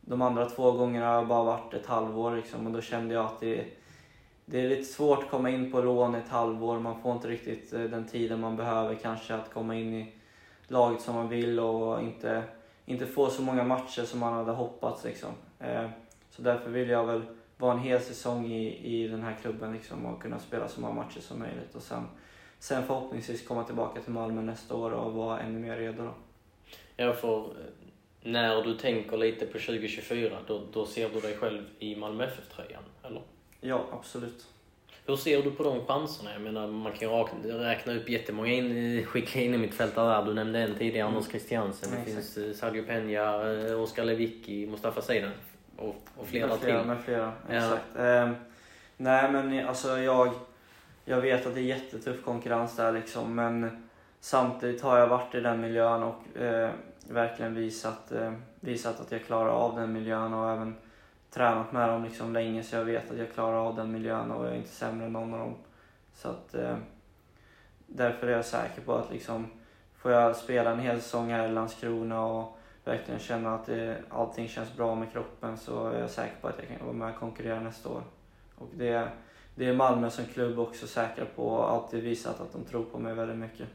de 0.00 0.22
andra 0.22 0.48
två 0.48 0.72
gångerna 0.72 1.06
har 1.06 1.14
jag 1.14 1.28
bara 1.28 1.44
varit 1.44 1.74
ett 1.74 1.86
halvår 1.86 2.36
liksom, 2.36 2.66
och 2.66 2.72
då 2.72 2.80
kände 2.80 3.14
jag 3.14 3.24
att 3.24 3.40
det, 3.40 3.64
det 4.44 4.60
är 4.60 4.68
lite 4.68 4.84
svårt 4.84 5.18
att 5.18 5.30
komma 5.30 5.50
in 5.50 5.72
på 5.72 5.80
lån 5.80 6.14
ett 6.14 6.28
halvår. 6.28 6.78
Man 6.78 7.02
får 7.02 7.12
inte 7.12 7.28
riktigt 7.28 7.72
eh, 7.72 7.82
den 7.82 8.06
tiden 8.06 8.40
man 8.40 8.56
behöver 8.56 8.94
kanske 8.94 9.34
att 9.34 9.52
komma 9.52 9.74
in 9.74 9.94
i 9.94 10.12
laget 10.70 11.00
som 11.00 11.14
man 11.14 11.28
vill 11.28 11.60
och 11.60 12.02
inte 12.02 12.42
inte 12.90 13.06
få 13.06 13.30
så 13.30 13.42
många 13.42 13.64
matcher 13.64 14.02
som 14.02 14.20
man 14.20 14.32
hade 14.32 14.52
hoppats. 14.52 15.04
Liksom. 15.04 15.30
Eh, 15.58 15.88
så 16.30 16.42
därför 16.42 16.70
vill 16.70 16.88
jag 16.88 17.06
väl 17.06 17.22
vara 17.56 17.72
en 17.72 17.78
hel 17.78 18.00
säsong 18.00 18.52
i, 18.52 18.94
i 18.94 19.08
den 19.08 19.22
här 19.22 19.36
klubben 19.42 19.72
liksom, 19.72 20.06
och 20.06 20.22
kunna 20.22 20.38
spela 20.38 20.68
så 20.68 20.80
många 20.80 20.94
matcher 20.94 21.20
som 21.20 21.38
möjligt. 21.38 21.74
Och 21.74 21.82
sen, 21.82 22.08
sen 22.58 22.86
förhoppningsvis 22.86 23.46
komma 23.46 23.64
tillbaka 23.64 24.00
till 24.00 24.12
Malmö 24.12 24.42
nästa 24.42 24.74
år 24.74 24.90
och 24.90 25.12
vara 25.12 25.40
ännu 25.40 25.58
mer 25.58 25.76
redo. 25.76 26.02
Då. 26.02 26.14
Ja, 26.96 27.12
för 27.12 27.38
eh, 27.38 27.44
när 28.22 28.62
du 28.62 28.74
tänker 28.74 29.16
lite 29.16 29.46
på 29.46 29.58
2024, 29.58 30.38
då, 30.46 30.62
då 30.72 30.86
ser 30.86 31.08
du 31.08 31.20
dig 31.20 31.36
själv 31.36 31.62
i 31.78 31.96
Malmö 31.96 32.24
FF-tröjan, 32.24 32.82
eller? 33.02 33.22
Ja, 33.60 33.84
absolut. 33.92 34.46
Hur 35.06 35.16
ser 35.16 35.42
du 35.42 35.50
på 35.50 35.62
de 35.62 35.86
chanserna? 35.86 36.32
Jag 36.32 36.42
menar, 36.42 36.66
man 36.66 36.92
kan 36.92 37.08
ju 37.08 37.52
räkna 37.52 37.92
upp 37.94 38.08
jättemånga 38.08 38.48
in, 38.52 39.06
skicka 39.06 39.40
in 39.40 39.54
i 39.54 39.58
mitt 39.58 39.74
fält 39.74 39.94
där. 39.94 40.22
Du 40.24 40.34
nämnde 40.34 40.58
en 40.58 40.74
tidigare, 40.74 41.08
Anders 41.08 41.28
Christiansen. 41.28 41.90
Det 41.90 41.96
Mm, 41.96 42.06
finns 42.06 42.36
eh, 42.36 42.52
Sergio 42.52 42.82
Peña, 42.84 43.70
eh, 43.70 43.80
Oskar 43.82 44.04
Lewicki, 44.04 44.66
Mustafa 44.66 45.02
Seidan 45.02 45.30
och, 45.76 45.96
och 46.16 46.26
flera 46.26 46.46
med 46.46 46.58
flera, 46.58 46.78
till. 46.80 46.88
Med 46.88 46.98
flera, 47.04 47.32
Ja. 47.50 47.54
exakt. 47.56 47.96
Eh, 47.98 48.30
nej 48.96 49.32
men 49.32 49.66
alltså 49.66 49.98
jag, 49.98 50.30
jag 51.04 51.20
vet 51.20 51.46
att 51.46 51.54
det 51.54 51.60
är 51.60 51.64
jättetuff 51.64 52.22
konkurrens 52.24 52.76
där 52.76 52.92
liksom 52.92 53.34
men 53.34 53.86
samtidigt 54.20 54.82
har 54.82 54.98
jag 54.98 55.06
varit 55.06 55.34
i 55.34 55.40
den 55.40 55.60
miljön 55.60 56.02
och 56.02 56.40
eh, 56.42 56.70
verkligen 57.08 57.54
visat, 57.54 58.12
eh, 58.12 58.32
visat 58.60 59.00
att 59.00 59.12
jag 59.12 59.24
klarar 59.24 59.50
av 59.50 59.76
den 59.76 59.92
miljön 59.92 60.34
och 60.34 60.50
även 60.50 60.74
tränat 61.30 61.72
med 61.72 61.88
dem 61.88 62.04
liksom 62.04 62.32
länge 62.32 62.62
så 62.62 62.76
jag 62.76 62.84
vet 62.84 63.10
att 63.10 63.18
jag 63.18 63.32
klarar 63.32 63.56
av 63.56 63.76
den 63.76 63.92
miljön 63.92 64.30
och 64.30 64.46
jag 64.46 64.52
är 64.52 64.56
inte 64.56 64.68
sämre 64.68 65.06
än 65.06 65.12
någon 65.12 65.34
av 65.34 65.40
dem. 65.40 65.54
Så 66.14 66.28
att 66.28 66.54
eh, 66.54 66.76
därför 67.86 68.26
är 68.26 68.32
jag 68.32 68.44
säker 68.44 68.82
på 68.82 68.94
att 68.94 69.10
liksom 69.12 69.46
får 69.96 70.12
jag 70.12 70.36
spela 70.36 70.70
en 70.70 70.78
hel 70.78 71.00
säsong 71.00 71.30
här 71.30 71.48
i 71.48 71.52
Landskrona 71.52 72.26
och 72.26 72.58
verkligen 72.84 73.20
känna 73.20 73.54
att 73.54 73.66
det, 73.66 73.96
allting 74.08 74.48
känns 74.48 74.76
bra 74.76 74.94
med 74.94 75.12
kroppen 75.12 75.58
så 75.58 75.88
är 75.88 76.00
jag 76.00 76.10
säker 76.10 76.34
på 76.40 76.48
att 76.48 76.58
jag 76.58 76.68
kan 76.68 76.86
vara 76.86 76.96
med 76.96 77.14
och 77.14 77.20
konkurrera 77.20 77.60
nästa 77.60 77.88
år. 77.88 78.02
Och 78.54 78.68
det, 78.74 79.08
det 79.54 79.66
är 79.66 79.76
Malmö 79.76 80.10
som 80.10 80.24
klubb 80.24 80.58
också 80.58 80.86
säkra 80.86 81.24
på 81.24 81.46
och 81.48 81.70
alltid 81.70 82.04
visat 82.04 82.40
att 82.40 82.52
de 82.52 82.64
tror 82.64 82.84
på 82.84 82.98
mig 82.98 83.14
väldigt 83.14 83.38
mycket. 83.38 83.68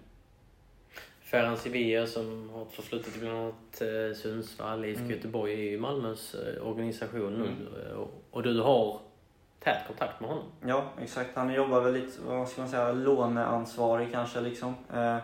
Ferhan 1.26 1.58
Sevilla 1.58 2.08
som 2.08 2.50
har 2.54 2.66
förflutet 2.66 3.18
i 3.18 3.20
bland 3.20 3.38
annat 3.38 3.82
eh, 3.82 4.18
Sundsvall, 4.18 4.86
IFK 4.86 5.00
Mm. 5.04 5.12
Göteborg 5.12 5.54
är 5.54 5.72
ju 5.72 5.80
Malmös 5.80 6.36
eh, 6.36 6.68
organisation 6.68 7.34
nu. 7.34 7.46
Mm. 7.48 7.92
Eh, 7.92 8.08
Och, 8.32 8.44
du 8.44 8.62
har 8.62 9.00
tät 9.60 9.88
kontakt 9.88 10.20
med 10.20 10.30
honom. 10.30 10.44
Ja, 10.66 10.84
exakt. 11.02 11.36
Han 11.36 11.54
jobbar 11.54 11.82
väl 11.82 11.94
lite, 11.94 12.22
vad 12.26 12.50
ska 12.50 12.62
man 12.62 12.70
säga, 12.70 12.92
låneansvarig 12.92 14.12
kanske 14.12 14.42
liksom. 14.42 14.76
Eh, 14.94 15.18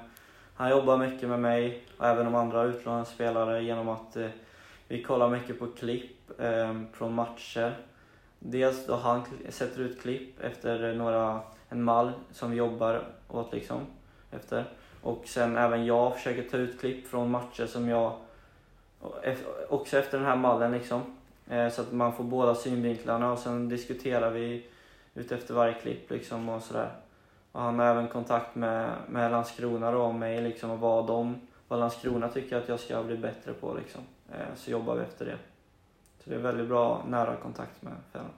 han 0.56 0.70
jobbar 0.70 0.98
mycket 0.98 1.30
med 1.30 1.40
mig 1.40 1.84
och 1.98 2.06
även 2.06 2.26
de 2.26 2.36
andra 2.36 2.64
utlånade 2.64 3.06
spelare 3.06 3.64
genom 3.64 3.90
att 3.90 4.16
eh, 4.16 4.30
vi 4.88 5.04
kollar 5.04 5.30
mycket 5.30 5.60
på 5.60 5.68
klipp 5.68 6.40
eh, 6.42 6.82
från 6.94 7.14
matcher. 7.14 7.78
Dels 8.40 8.86
då 8.88 8.96
han 8.96 9.22
sätter 9.50 9.82
ut 9.82 10.02
klipp 10.02 10.40
efter 10.40 10.94
några, 10.94 11.42
en 11.70 11.84
mall 11.84 12.12
som 12.32 12.52
vi 12.52 12.58
jobbar 12.58 13.04
åt 13.28 13.54
liksom, 13.54 13.80
efter. 14.32 14.66
Och 15.02 15.28
sen 15.28 15.58
även 15.58 15.86
jag 15.86 16.16
försöker 16.16 16.50
ta 16.50 16.58
ut 16.58 16.80
klipp 16.80 17.08
från 17.08 17.32
matcher 17.32 17.66
som 17.66 17.90
jag, 17.90 18.14
också 19.70 19.98
efter 19.98 20.18
den 20.18 20.28
här 20.28 20.36
mallen 20.36 20.72
liksom. 20.72 21.02
Eh, 21.50 21.70
så 21.70 21.82
att 21.82 21.92
man 21.92 22.14
får 22.14 22.24
båda 22.24 22.56
synvinklarna 22.56 23.32
och 23.32 23.40
sen 23.40 23.70
diskuterar 23.70 24.32
vi 24.32 24.68
utefter 25.14 25.54
varje 25.54 25.74
klipp 25.74 26.12
liksom 26.12 26.50
och 26.50 26.62
sådär. 26.62 26.92
Och 27.52 27.62
han 27.62 27.80
har 27.80 27.86
även 27.86 28.08
kontakt 28.08 28.56
med, 28.56 28.96
med 29.10 29.32
Landskrona 29.32 29.92
då, 29.92 30.02
och 30.02 30.16
mig 30.16 30.42
liksom 30.42 30.70
och 30.70 30.80
vad 30.80 31.08
de, 31.08 31.48
vad 31.68 31.80
Landskrona 31.80 32.30
tycker 32.30 32.58
att 32.58 32.70
jag 32.70 32.80
ska 32.80 33.04
bli 33.04 33.18
bättre 33.18 33.54
på 33.54 33.74
liksom. 33.74 34.02
Eh, 34.32 34.56
så 34.56 34.72
jobbar 34.72 34.96
vi 34.96 35.02
efter 35.02 35.26
det. 35.26 35.38
Så 36.24 36.30
det 36.30 36.36
är 36.36 36.40
väldigt 36.40 36.68
bra 36.68 37.06
nära 37.08 37.36
kontakt 37.36 37.82
med 37.82 37.94
Fällan. 38.12 38.30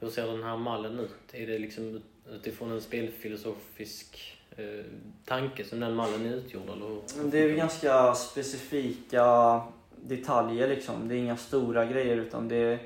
Hur 0.00 0.08
ser 0.08 0.26
den 0.26 0.42
här 0.42 0.56
mallen 0.56 0.98
ut? 0.98 1.34
Är 1.34 1.46
det 1.46 1.58
liksom 1.58 2.02
utifrån 2.30 2.72
en 2.72 2.80
spelfilosofisk 2.80 4.39
eh, 4.56 4.84
tanke 5.24 5.64
som 5.64 5.80
den 5.80 5.94
mallen 5.94 6.26
är 6.26 6.34
utgjord? 6.34 6.68
Eller? 6.68 7.30
Det 7.30 7.38
är 7.38 7.56
ganska 7.56 8.14
specifika 8.14 9.60
detaljer 9.96 10.68
liksom. 10.68 11.08
Det 11.08 11.14
är 11.14 11.18
inga 11.18 11.36
stora 11.36 11.84
grejer 11.84 12.16
utan 12.16 12.48
det, 12.48 12.78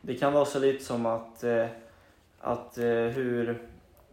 det 0.00 0.14
kan 0.14 0.32
vara 0.32 0.44
så 0.44 0.58
lite 0.58 0.84
som 0.84 1.06
att, 1.06 1.44
eh, 1.44 1.66
att 2.40 2.78
eh, 2.78 2.84
hur, 2.86 3.62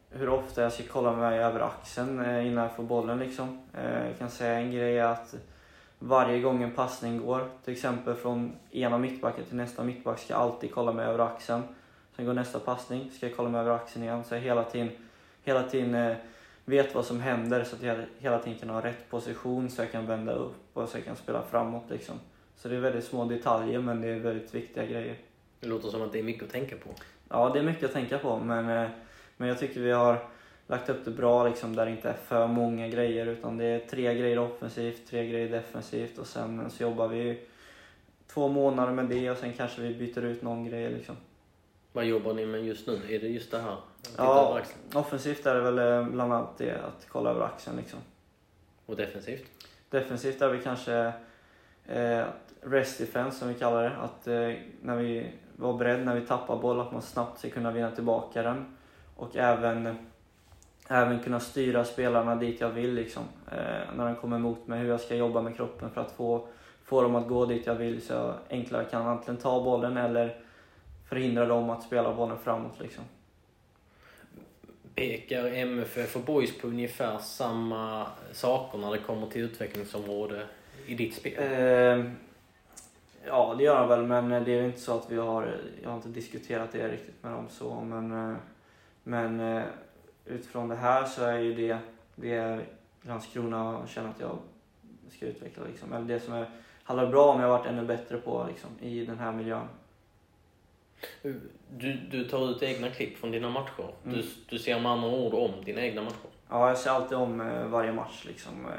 hur 0.10 0.30
ofta 0.30 0.62
jag 0.62 0.74
ska 0.74 0.84
kolla 0.92 1.16
mig 1.16 1.40
över 1.40 1.60
axeln 1.60 2.26
eh, 2.26 2.48
innan 2.48 2.64
jag 2.64 2.76
får 2.76 2.84
bollen 2.84 3.20
liksom. 3.20 3.62
Eh, 3.74 4.08
jag 4.08 4.18
kan 4.20 4.30
säga 4.30 4.60
en 4.60 4.72
grej 4.72 4.98
är 4.98 5.06
att 5.06 5.36
varje 6.00 6.42
gång 6.42 6.64
en 6.64 6.72
passning 6.72 7.26
går, 7.26 7.50
till 7.64 7.74
exempel 7.74 8.16
från 8.16 8.56
ena 8.72 8.98
mittbacken 8.98 9.46
till 9.46 9.56
nästa 9.56 9.84
mittback, 9.84 10.20
ska 10.20 10.34
jag 10.34 10.42
alltid 10.42 10.74
kolla 10.74 10.94
mig 10.94 11.06
över 11.06 11.20
axeln. 11.20 11.64
Sen 12.16 12.26
går 12.26 12.34
nästa 12.34 12.60
passning, 12.60 13.12
ska 13.12 13.28
jag 13.28 13.36
kolla 13.36 13.50
mig 13.50 13.62
över 13.62 13.72
axeln 13.72 14.04
igen. 14.04 14.24
Så 14.24 14.36
jag 14.36 14.42
hela 14.42 14.64
tiden, 14.64 14.90
hela 15.44 15.64
tiden 15.64 15.96
eh, 15.96 16.18
vet 16.70 16.96
vad 16.96 17.06
som 17.06 17.22
händer 17.22 17.64
så 17.64 17.76
att 17.76 17.84
jag 17.84 18.06
hela 18.20 18.40
tiden 18.40 18.60
kan 18.60 18.70
ha 18.70 18.84
rätt 18.84 19.10
position 19.10 19.70
så 19.70 19.82
jag 19.82 19.92
kan 19.92 20.06
vända 20.06 20.34
upp 20.34 20.78
och 20.78 20.90
så 20.90 20.98
jag 20.98 21.06
kan 21.06 21.16
spela 21.16 21.44
framåt 21.44 21.84
liksom. 21.90 22.16
Så 22.56 22.68
det 22.68 22.76
är 22.76 22.80
väldigt 22.80 23.06
små 23.06 23.26
detaljer 23.26 23.80
men 23.80 24.02
det 24.02 24.08
är 24.08 24.20
väldigt 24.20 24.56
viktiga 24.56 24.86
grejer. 24.86 25.16
Det 25.60 25.68
låter 25.68 25.90
som 25.90 26.02
att 26.02 26.12
det 26.12 26.20
är 26.20 26.24
mycket 26.24 26.44
att 26.44 26.52
tänka 26.52 26.76
på. 26.76 26.90
Ja, 27.30 27.50
det 27.54 27.60
är 27.60 27.64
mycket 27.64 27.84
att 27.84 27.94
tänka 27.94 28.18
på 28.18 28.40
men, 28.40 28.70
eh, 28.70 28.90
men 29.38 29.48
jag 29.48 29.60
tycker 29.60 29.80
vi 29.80 29.92
har 29.92 30.18
lagt 30.68 30.90
upp 30.90 31.06
det 31.06 31.12
bra 31.12 31.48
liksom 31.48 31.76
där 31.76 31.86
det 31.86 31.92
inte 31.92 32.10
är 32.10 32.14
för 32.14 32.48
många 32.48 32.88
grejer 32.88 33.26
utan 33.26 33.58
det 33.58 33.66
är 33.66 33.80
tre 33.80 34.16
grejer 34.16 34.40
offensivt, 34.40 35.10
tre 35.10 35.28
grejer 35.28 35.50
defensivt 35.50 36.18
och 36.18 36.28
sen 36.28 36.70
så 36.70 36.84
jobbar 36.84 37.08
vi 37.08 37.40
två 38.28 38.48
månader 38.48 38.94
med 38.94 39.06
det 39.06 39.32
och 39.32 39.38
sen 39.38 39.54
kanske 39.54 39.82
vi 39.82 39.96
byter 39.96 40.26
ut 40.26 40.42
någon 40.42 40.66
grej 40.66 40.90
liksom. 40.90 41.16
Vad 41.92 42.06
jobbar 42.06 42.34
ni 42.34 42.46
med 42.46 42.66
just 42.66 42.88
nu? 42.88 43.02
Är 43.10 43.20
det 43.20 43.28
just 43.28 43.52
det 43.52 43.60
här? 43.60 43.78
Ja. 44.18 44.62
Offensivt 44.94 45.46
är 45.46 45.56
det 45.56 45.62
väl 45.62 45.80
eh, 45.80 46.10
bland 46.10 46.34
annat 46.34 46.58
det 46.58 46.72
att 46.72 47.08
kolla 47.10 47.30
över 47.30 47.42
axeln 47.42 47.78
liksom. 47.78 48.00
Och 48.86 48.96
defensivt? 48.96 49.46
Defensivt 49.90 50.42
är 50.42 50.50
vi 50.50 50.64
kanske 50.64 51.14
eh, 51.88 52.26
rest 52.62 53.00
defense 53.00 53.40
som 53.40 53.48
vi 53.48 53.54
kallar 53.54 53.84
det. 53.84 53.98
Att 53.98 54.28
eh, 54.28 54.64
när 54.82 54.96
vi 54.96 55.32
var 55.56 55.74
beredd 55.74 56.06
när 56.06 56.16
vi 56.16 56.26
tappar 56.26 56.58
boll 56.58 56.80
att 56.80 56.92
man 56.92 57.02
snabbt 57.02 57.40
ska 57.40 57.50
kunna 57.50 57.72
vinna 57.72 57.92
tillbaka 57.92 58.42
den. 58.42 58.78
Och 59.16 59.36
även, 59.36 59.98
även 60.88 61.20
kunna 61.20 61.40
styra 61.40 61.86
spelarna 61.86 62.36
dit 62.36 62.62
jag 62.62 62.70
vill 62.70 62.94
liksom. 62.94 63.24
Eh, 63.52 63.96
när 63.96 64.06
de 64.06 64.16
kommer 64.16 64.38
emot 64.38 64.68
mig, 64.68 64.80
hur 64.80 64.90
jag 64.90 65.02
ska 65.02 65.16
jobba 65.16 65.42
med 65.42 65.56
kroppen 65.56 65.90
för 65.90 66.02
att 66.02 66.12
få, 66.12 66.48
få 66.84 67.02
dem 67.02 67.16
att 67.16 67.28
gå 67.28 67.46
dit 67.46 67.68
jag 67.68 67.76
vill 67.76 68.02
så 68.02 68.14
jag 68.14 68.34
enklare 68.50 68.86
kan 68.86 69.08
antingen 69.08 69.42
ta 69.42 69.64
bollen 69.64 69.98
eller 69.98 70.42
förhindra 71.10 71.46
dem 71.46 71.70
att 71.70 71.84
spela 71.84 72.14
bollen 72.14 72.38
framåt 72.44 72.80
liksom. 72.80 73.04
Pekar 74.96 75.46
MFF 75.46 76.16
och 76.16 76.22
Boys 76.22 76.58
på 76.58 76.68
ungefär 76.68 77.18
samma 77.18 78.08
saker 78.32 78.78
när 78.78 78.92
det 78.92 78.98
kommer 78.98 79.28
till 79.28 79.42
utvecklingsområde 79.42 80.46
i 80.86 80.96
ditt 80.96 81.16
spel? 81.16 81.34
Eh, 81.38 82.12
ja, 83.26 83.56
det 83.58 83.64
gör 83.64 83.76
han 83.76 83.88
väl, 83.88 84.04
men 84.04 84.44
det 84.44 84.52
är 84.52 84.64
inte 84.64 84.80
så 84.80 84.98
att 84.98 85.12
vi 85.12 85.18
har... 85.18 85.58
Jag 85.84 85.90
har 85.90 85.96
inte 85.96 86.10
diskuterat 86.10 86.72
det 86.72 86.88
riktigt 86.88 87.24
med 87.24 87.32
dem 87.32 87.46
så, 87.50 87.82
men... 87.82 88.32
Eh, 88.32 88.38
men 89.04 89.40
eh, 89.40 89.64
utifrån 90.26 90.68
det 90.68 90.76
här 90.76 91.06
så 91.06 91.24
är 91.24 91.40
ju 91.40 91.54
det 91.54 91.80
det 92.22 92.66
Landskrona 93.02 93.88
känner 93.88 94.10
att 94.10 94.20
jag 94.20 94.38
ska 95.10 95.26
utveckla 95.26 95.64
liksom. 95.66 95.94
Eller 95.94 96.06
det 96.06 96.20
som 96.20 96.34
är, 96.34 96.50
hade 96.84 97.08
bra 97.08 97.34
om 97.34 97.42
jag 97.42 97.50
varit 97.50 97.66
ännu 97.66 97.86
bättre 97.86 98.18
på 98.18 98.46
liksom, 98.50 98.70
i 98.80 99.06
den 99.06 99.20
här 99.20 99.32
miljön. 99.32 99.68
Du, 101.70 101.94
du 101.94 102.24
tar 102.24 102.52
ut 102.52 102.64
egna 102.64 102.90
klipp 102.90 103.18
från 103.18 103.32
dina 103.32 103.50
matcher. 103.50 103.94
Mm. 104.06 104.18
Du, 104.18 104.24
du 104.50 104.60
ser 104.60 104.80
med 104.80 104.92
andra 104.92 105.08
ord 105.10 105.34
om 105.34 105.52
dina 105.66 105.82
egna 105.82 106.02
matcher. 106.02 106.30
Ja, 106.50 106.68
jag 106.68 106.78
ser 106.78 106.92
alltid 106.92 107.18
om 107.18 107.42
eh, 107.42 107.66
varje 107.68 107.92
match 107.92 108.24
liksom. 108.28 108.66
Eh, 108.66 108.72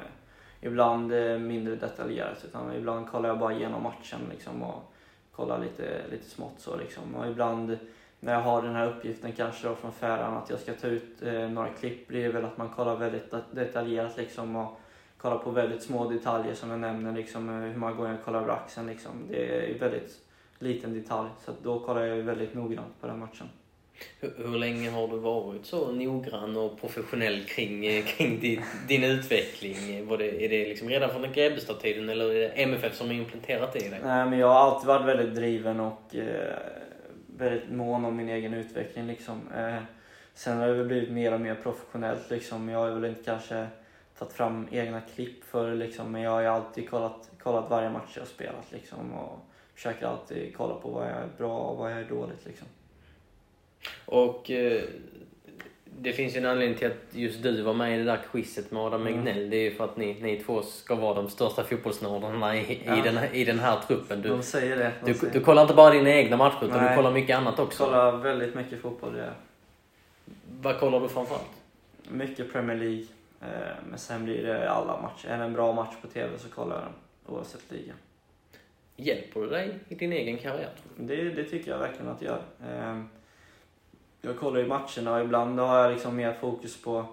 ibland 0.61 1.13
eh, 1.13 1.39
mindre 1.39 1.77
detaljerat, 1.77 2.45
utan 2.45 2.77
ibland 2.77 3.09
kollar 3.11 3.29
jag 3.29 3.39
bara 3.39 3.53
igenom 3.55 3.83
matchen 3.83 4.21
liksom 4.31 4.63
och 4.63 4.93
kollar 5.33 5.59
lite, 5.59 6.01
lite 6.11 6.31
smått 6.31 6.55
så 6.59 6.77
liksom. 6.77 7.15
Och 7.15 7.27
ibland 7.27 7.79
när 8.21 8.33
jag 8.33 8.41
har 8.41 8.63
den 8.63 8.75
här 8.75 8.87
uppgiften 8.89 9.33
kanske 9.33 9.69
då 9.69 9.75
från 9.75 9.93
Färan 9.93 10.37
att 10.37 10.51
jag 10.51 10.61
ska 10.61 10.73
ta 10.73 10.87
ut 10.87 11.23
eh, 11.23 11.33
några 11.49 11.69
klipp 11.69 12.09
blir 12.09 12.33
väl 12.33 12.45
att 12.45 12.59
man 12.59 12.69
kollar 12.69 12.97
väldigt 12.97 13.31
det- 13.31 13.43
detaljerat 13.53 14.17
liksom 14.17 14.57
och 14.57 14.81
kollar 15.19 15.39
på 15.39 15.51
väldigt 15.51 15.83
små 15.83 16.11
detaljer 16.11 16.55
som 16.55 16.71
jag 16.71 16.79
nämner 16.81 17.13
liksom 17.13 17.49
hur 17.49 17.77
många 17.77 17.93
gånger 17.93 18.11
jag 18.11 18.25
kollar 18.25 18.43
över 18.43 18.53
axeln 18.53 18.87
liksom. 18.87 19.11
Det 19.29 19.71
är 19.75 19.79
väldigt 19.79 20.21
liten 20.61 20.95
detalj 20.95 21.29
så 21.45 21.53
då 21.63 21.81
kollar 21.81 22.05
jag 22.05 22.17
väldigt 22.17 22.55
noggrant 22.55 23.01
på 23.01 23.07
den 23.07 23.19
matchen. 23.19 23.49
Hur, 24.21 24.33
hur 24.37 24.59
länge 24.59 24.91
har 24.91 25.09
du 25.09 25.19
varit 25.19 25.67
så 25.67 25.93
noggrann 25.93 26.57
och 26.57 26.81
professionell 26.81 27.45
kring, 27.45 27.87
eh, 27.87 28.05
kring 28.05 28.41
din, 28.41 28.63
din 28.89 29.05
utveckling? 29.05 30.07
Var 30.07 30.19
det, 30.19 30.45
är 30.45 30.49
det 30.49 30.69
liksom 30.69 30.89
redan 30.89 31.11
från 31.11 31.33
Grebbestad-tiden 31.33 32.09
eller 32.09 32.31
är 32.31 32.41
det 32.41 32.49
MFF 32.49 32.97
som 32.97 33.07
har 33.07 33.15
implementerat 33.15 33.73
det 33.73 33.79
i 33.79 33.89
dig? 33.89 34.01
Nej, 34.05 34.27
men 34.27 34.39
jag 34.39 34.49
har 34.49 34.61
alltid 34.61 34.89
varit 34.89 35.07
väldigt 35.07 35.35
driven 35.35 35.81
och 35.81 36.15
eh, 36.15 36.55
väldigt 37.27 37.71
mån 37.71 38.05
om 38.05 38.17
min 38.17 38.29
egen 38.29 38.55
utveckling. 38.55 39.07
Liksom. 39.07 39.41
Eh, 39.57 39.83
sen 40.35 40.59
har 40.59 40.69
det 40.69 40.85
blivit 40.85 41.11
mer 41.11 41.35
och 41.35 41.41
mer 41.41 41.55
professionellt. 41.55 42.31
Liksom. 42.31 42.69
Jag 42.69 42.79
har 42.79 42.91
väl 42.91 43.11
inte 43.11 43.25
kanske 43.25 43.67
tagit 44.19 44.33
fram 44.35 44.69
egna 44.71 45.01
klipp 45.01 45.45
för 45.45 45.75
liksom, 45.75 46.13
men 46.13 46.23
jag 46.23 46.31
har 46.31 46.41
ju 46.41 46.47
alltid 46.47 46.91
kollat, 46.91 47.31
kollat 47.43 47.71
varje 47.71 47.91
match 47.91 48.11
jag 48.15 48.23
har 48.23 48.27
spelat 48.27 48.73
liksom 48.73 49.13
och 49.13 49.50
försöker 49.81 50.07
alltid 50.07 50.57
kolla 50.57 50.75
på 50.75 50.89
vad 50.89 51.03
jag 51.07 51.11
är 51.17 51.29
bra 51.39 51.57
och 51.59 51.77
vad 51.77 51.93
jag 51.93 51.99
är 52.01 52.05
dåligt 52.05 52.47
liksom. 52.47 52.67
Och 54.05 54.51
eh, 54.51 54.83
det 55.99 56.13
finns 56.13 56.35
ju 56.37 56.39
en 56.39 56.47
anledning 56.47 56.79
till 56.79 56.87
att 56.87 56.97
just 57.13 57.43
du 57.43 57.63
var 57.63 57.75
med 57.75 57.95
i 57.95 57.99
det 57.99 58.05
där 58.05 58.21
quizet 58.33 58.71
med 58.71 58.83
Adam 58.83 59.07
Mm. 59.07 59.19
Egnell. 59.19 59.51
Det 59.51 59.57
är 59.57 59.71
ju 59.71 59.75
för 59.75 59.85
att 59.85 59.97
ni, 59.97 60.17
ni 60.23 60.37
två 60.43 60.63
ska 60.63 60.95
vara 60.95 61.15
de 61.15 61.29
största 61.29 61.65
fotbollsnördarna 61.65 62.57
i, 62.57 62.83
Ja. 62.87 62.99
i, 62.99 63.01
den, 63.03 63.17
här- 63.17 63.35
i 63.35 63.45
den 63.45 63.59
här 63.59 63.81
truppen. 63.87 64.23
Du, 64.23 64.29
de 64.29 64.43
säger 64.43 64.77
det. 64.77 64.93
De 65.05 65.13
du, 65.13 65.19
säger. 65.19 65.33
du 65.33 65.41
kollar 65.41 65.63
inte 65.63 65.75
bara 65.75 65.91
dina 65.95 66.11
egna 66.11 66.37
matcher 66.37 66.65
utan 66.65 66.89
du 66.91 66.97
kollar 66.97 67.13
mycket 67.13 67.37
annat 67.37 67.59
också. 67.59 67.85
kollar 67.85 68.17
väldigt 68.17 68.55
mycket 68.55 68.81
fotboll. 68.81 69.13
Det. 69.13 69.33
Vad 70.61 70.81
kollar 70.81 71.01
du 71.01 71.09
framförallt? 71.09 71.51
Mycket 72.09 72.53
Premier 72.53 72.77
League. 72.77 73.07
Eh, 73.41 73.75
men 73.91 73.99
sen 73.99 74.25
blir 74.25 74.47
det 74.47 74.71
alla 74.71 75.01
matcher. 75.03 75.29
Är 75.29 75.39
det 75.39 75.45
en 75.45 75.53
bra 75.53 75.73
match 75.73 75.95
på 76.03 76.09
TV 76.09 76.39
så 76.39 76.49
kollar 76.49 76.77
jag 76.77 76.85
den 76.85 77.35
oavsett 77.37 77.71
liga. 77.73 77.93
Hjälper 79.03 79.41
det 79.41 79.47
dig 79.47 79.79
i 79.89 79.95
din 79.95 80.13
egen 80.13 80.39
karriär? 80.39 80.71
Det, 80.97 81.17
det 81.17 81.45
tycker 81.45 81.71
jag 81.71 81.79
verkligen 81.79 82.09
att 82.09 82.19
det 82.19 82.25
gör. 82.25 82.43
Eh, 82.63 83.03
jag 84.23 84.39
kollar 84.39 84.61
ju 84.61 84.67
matcherna 84.67 85.15
och 85.15 85.21
ibland 85.21 85.59
har 85.59 85.79
jag 85.79 85.93
liksom 85.93 86.17
mer 86.17 86.33
fokus 86.33 86.83
på, 86.83 87.07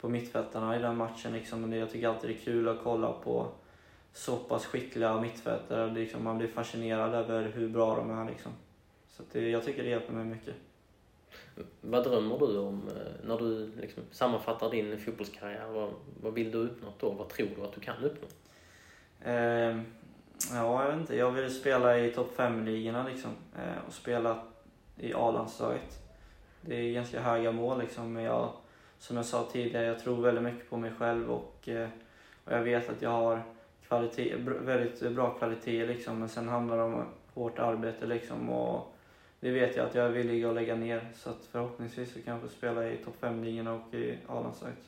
på 0.00 0.08
mittfältarna 0.08 0.76
i 0.76 0.78
den 0.78 0.96
matchen. 0.96 1.32
Liksom. 1.32 1.60
Men 1.60 1.78
jag 1.78 1.90
tycker 1.90 2.08
alltid 2.08 2.30
det 2.30 2.34
är 2.34 2.44
kul 2.44 2.68
att 2.68 2.78
kolla 2.82 3.12
på 3.12 3.48
så 4.12 4.36
pass 4.36 4.66
skickliga 4.66 5.20
mittfältare. 5.20 5.90
Liksom, 5.92 6.24
man 6.24 6.38
blir 6.38 6.48
fascinerad 6.48 7.14
över 7.14 7.52
hur 7.54 7.68
bra 7.68 7.96
de 7.96 8.10
är. 8.10 8.24
Liksom. 8.30 8.52
Så 9.08 9.22
det, 9.32 9.50
jag 9.50 9.64
tycker 9.64 9.82
det 9.82 9.88
hjälper 9.88 10.12
mig 10.12 10.24
mycket. 10.24 10.54
Vad 11.80 12.04
drömmer 12.04 12.38
du 12.38 12.58
om 12.58 12.82
eh, 12.88 13.28
när 13.28 13.38
du 13.38 13.70
liksom 13.80 14.02
sammanfattar 14.10 14.70
din 14.70 14.98
fotbollskarriär? 14.98 15.66
Vad, 15.66 15.90
vad 16.22 16.34
vill 16.34 16.50
du 16.50 16.58
uppnå 16.58 16.88
då? 16.98 17.10
Vad 17.10 17.28
tror 17.28 17.48
du 17.56 17.62
att 17.62 17.74
du 17.74 17.80
kan 17.80 18.04
uppnå? 18.04 18.28
Eh, 19.30 19.80
ja, 20.52 20.82
jag 20.82 20.90
vet 20.90 21.00
inte. 21.00 21.16
Jag 21.16 21.30
vill 21.30 21.54
spela 21.54 21.98
i 21.98 22.10
topp 22.10 22.32
5-ligorna 22.36 23.08
liksom. 23.08 23.30
Eh, 23.56 23.86
och 23.86 23.92
spela 23.92 24.38
i 24.96 25.14
A-landslaget. 25.14 26.02
Det 26.60 26.74
är 26.74 26.92
ganska 26.92 27.20
höga 27.20 27.52
mål 27.52 27.80
liksom. 27.80 28.12
Men 28.12 28.22
jag, 28.22 28.52
som 28.98 29.16
jag 29.16 29.26
sa 29.26 29.48
tidigare, 29.52 29.86
jag 29.86 30.00
tror 30.00 30.22
väldigt 30.22 30.44
mycket 30.44 30.70
på 30.70 30.76
mig 30.76 30.92
själv 30.98 31.30
och, 31.30 31.68
eh, 31.68 31.88
och 32.44 32.52
jag 32.52 32.62
vet 32.62 32.90
att 32.90 33.02
jag 33.02 33.10
har 33.10 33.42
kvalitet, 33.88 34.34
väldigt 34.38 35.12
bra 35.12 35.30
kvalitet 35.30 35.86
liksom. 35.86 36.18
Men 36.18 36.28
sen 36.28 36.48
handlar 36.48 36.76
det 36.76 36.82
om 36.82 37.04
hårt 37.34 37.58
arbete 37.58 38.06
liksom. 38.06 38.50
Och 38.50 38.94
det 39.40 39.50
vet 39.50 39.76
jag 39.76 39.86
att 39.86 39.94
jag 39.94 40.06
är 40.06 40.10
villig 40.10 40.44
att 40.44 40.54
lägga 40.54 40.74
ner. 40.74 41.08
Så 41.14 41.30
att 41.30 41.44
förhoppningsvis 41.50 42.12
så 42.12 42.22
kan 42.22 42.32
jag 42.32 42.42
få 42.42 42.48
spela 42.48 42.90
i 42.90 42.96
topp 42.96 43.16
5-ligorna 43.20 43.74
och 43.74 43.94
i 43.94 44.18
A-landslaget. 44.26 44.78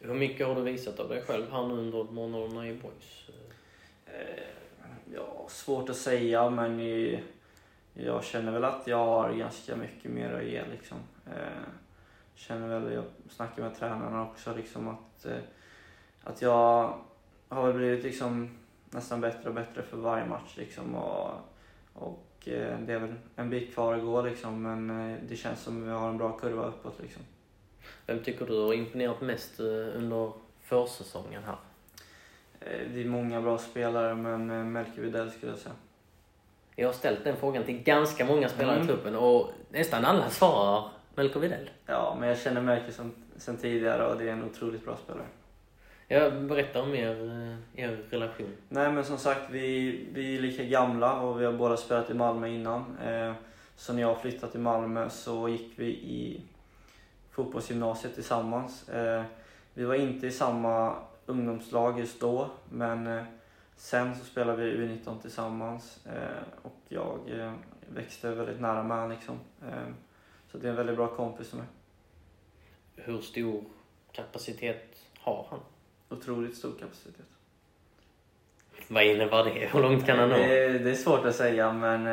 Hur 0.00 0.14
mycket 0.14 0.46
har 0.46 0.54
du 0.54 0.62
visat 0.62 1.00
av 1.00 1.08
dig 1.08 1.22
själv 1.22 1.50
här 1.50 1.66
nu 1.66 1.74
under 1.74 2.04
månaderna 2.04 2.68
i 2.68 2.74
Boys? 2.74 3.30
Eh, 4.14 4.44
ja, 5.14 5.46
svårt 5.48 5.88
att 5.88 5.96
säga 5.96 6.50
men 6.50 6.80
jag 7.94 8.24
känner 8.24 8.52
väl 8.52 8.64
att 8.64 8.86
jag 8.86 9.06
har 9.06 9.32
ganska 9.32 9.76
mycket 9.76 10.10
mer 10.10 10.32
att 10.32 10.44
ge 10.44 10.62
liksom. 10.70 10.98
Eh, 11.26 11.62
känner 12.34 12.68
väl, 12.68 12.92
jag 12.92 13.04
snackar 13.28 13.62
med 13.62 13.76
tränarna 13.76 14.22
också 14.22 14.54
liksom 14.54 14.88
att, 14.88 15.24
eh, 15.24 15.38
att 16.24 16.42
jag 16.42 16.98
har 17.48 17.66
väl 17.66 17.76
blivit 17.76 18.04
liksom 18.04 18.58
nästan 18.90 19.20
bättre 19.20 19.48
och 19.48 19.54
bättre 19.54 19.82
för 19.82 19.96
varje 19.96 20.26
match 20.26 20.56
liksom 20.56 20.94
och, 20.94 21.30
och 21.94 22.26
det 22.44 22.92
är 22.92 22.98
väl 22.98 23.14
en 23.36 23.50
bit 23.50 23.74
kvar 23.74 23.94
att 23.94 24.02
gå 24.02 24.22
liksom 24.22 24.62
men 24.62 25.16
det 25.28 25.36
känns 25.36 25.60
som 25.60 25.82
att 25.82 25.88
vi 25.88 25.92
har 25.92 26.08
en 26.08 26.18
bra 26.18 26.38
kurva 26.38 26.66
uppåt 26.66 27.00
liksom. 27.00 27.22
Vem 28.06 28.22
tycker 28.22 28.46
du 28.46 28.60
har 28.60 28.74
imponerat 28.74 29.20
mest 29.20 29.60
under 29.60 30.32
försäsongen 30.60 31.42
här? 31.42 31.56
Eh, 32.60 32.80
det 32.94 33.00
är 33.00 33.04
många 33.04 33.40
bra 33.40 33.58
spelare 33.58 34.14
men 34.14 34.50
eh, 34.50 34.56
Melker 34.64 35.02
Widell 35.02 35.30
skulle 35.30 35.52
jag 35.52 35.58
säga. 35.58 35.74
Jag 36.76 36.88
har 36.88 36.92
ställt 36.92 37.24
den 37.24 37.36
frågan 37.36 37.64
till 37.64 37.82
ganska 37.82 38.24
många 38.24 38.48
spelare 38.48 38.74
Mm. 38.76 38.84
i 38.84 38.88
truppen 38.88 39.16
och 39.16 39.50
nästan 39.70 40.04
alla 40.04 40.30
svarar 40.30 40.88
Melker 41.14 41.40
Widell. 41.40 41.70
Ja, 41.86 42.16
men 42.20 42.28
jag 42.28 42.38
känner 42.38 42.60
Melker 42.60 42.92
sen, 42.92 43.12
sen 43.36 43.56
tidigare 43.56 44.06
och 44.06 44.18
det 44.18 44.28
är 44.28 44.32
en 44.32 44.44
otroligt 44.44 44.84
bra 44.84 44.96
spelare. 44.96 45.26
Jag 46.08 46.42
berättar 46.42 46.82
om 46.82 46.94
er, 46.94 47.10
eh, 47.76 47.84
er 47.84 47.98
relation. 48.10 48.52
Nej 48.68 48.92
men 48.92 49.04
som 49.04 49.18
sagt, 49.18 49.50
vi, 49.50 49.90
vi 50.14 50.36
är 50.36 50.40
lika 50.40 50.64
gamla 50.64 51.20
och 51.20 51.40
vi 51.40 51.44
har 51.44 51.52
båda 51.52 51.76
spelat 51.76 52.10
i 52.10 52.14
Malmö 52.14 52.48
innan. 52.48 52.96
Så 53.76 53.92
när 53.92 54.00
jag 54.00 54.20
flyttade 54.20 54.52
till 54.52 54.60
Malmö 54.60 55.08
så 55.10 55.48
gick 55.48 55.72
vi 55.76 55.86
i 55.86 56.40
fotbollsgymnasiet 57.30 58.14
tillsammans. 58.14 58.90
Vi 59.74 59.84
var 59.84 59.94
inte 59.94 60.26
i 60.26 60.30
samma 60.30 60.94
ungdomslag 61.30 61.98
just 62.00 62.20
då, 62.20 62.50
men 62.70 63.06
eh, 63.06 63.24
sen 63.76 64.16
så 64.16 64.24
spelade 64.24 64.62
vi 64.62 64.76
U19 64.76 65.20
tillsammans 65.20 66.06
eh, 66.06 66.42
och 66.62 66.76
jag 66.88 67.18
eh, 67.38 67.52
växte 67.94 68.30
väldigt 68.34 68.60
nära 68.60 68.82
med 68.82 68.96
honom 68.96 69.10
liksom. 69.10 69.38
Så 70.52 70.58
det 70.58 70.66
är 70.66 70.70
en 70.70 70.76
väldigt 70.76 70.96
bra 70.96 71.06
kompis 71.08 71.48
som 71.48 71.58
är. 71.60 71.66
Hur 72.96 73.20
stor 73.20 73.64
kapacitet 74.12 74.96
har 75.20 75.46
han? 75.50 75.60
Otroligt 76.08 76.56
stor 76.56 76.72
kapacitet. 76.80 77.26
Vad 78.88 79.04
innebär 79.04 79.44
det? 79.44 79.68
Hur 79.72 79.80
långt 79.82 80.06
kan 80.06 80.18
han 80.18 80.28
nå? 80.28 80.36
Det, 80.36 80.64
är- 80.64 80.78
det 80.78 80.90
är 80.90 80.94
svårt 80.94 81.24
att 81.24 81.34
säga 81.36 81.72
men 81.72 82.04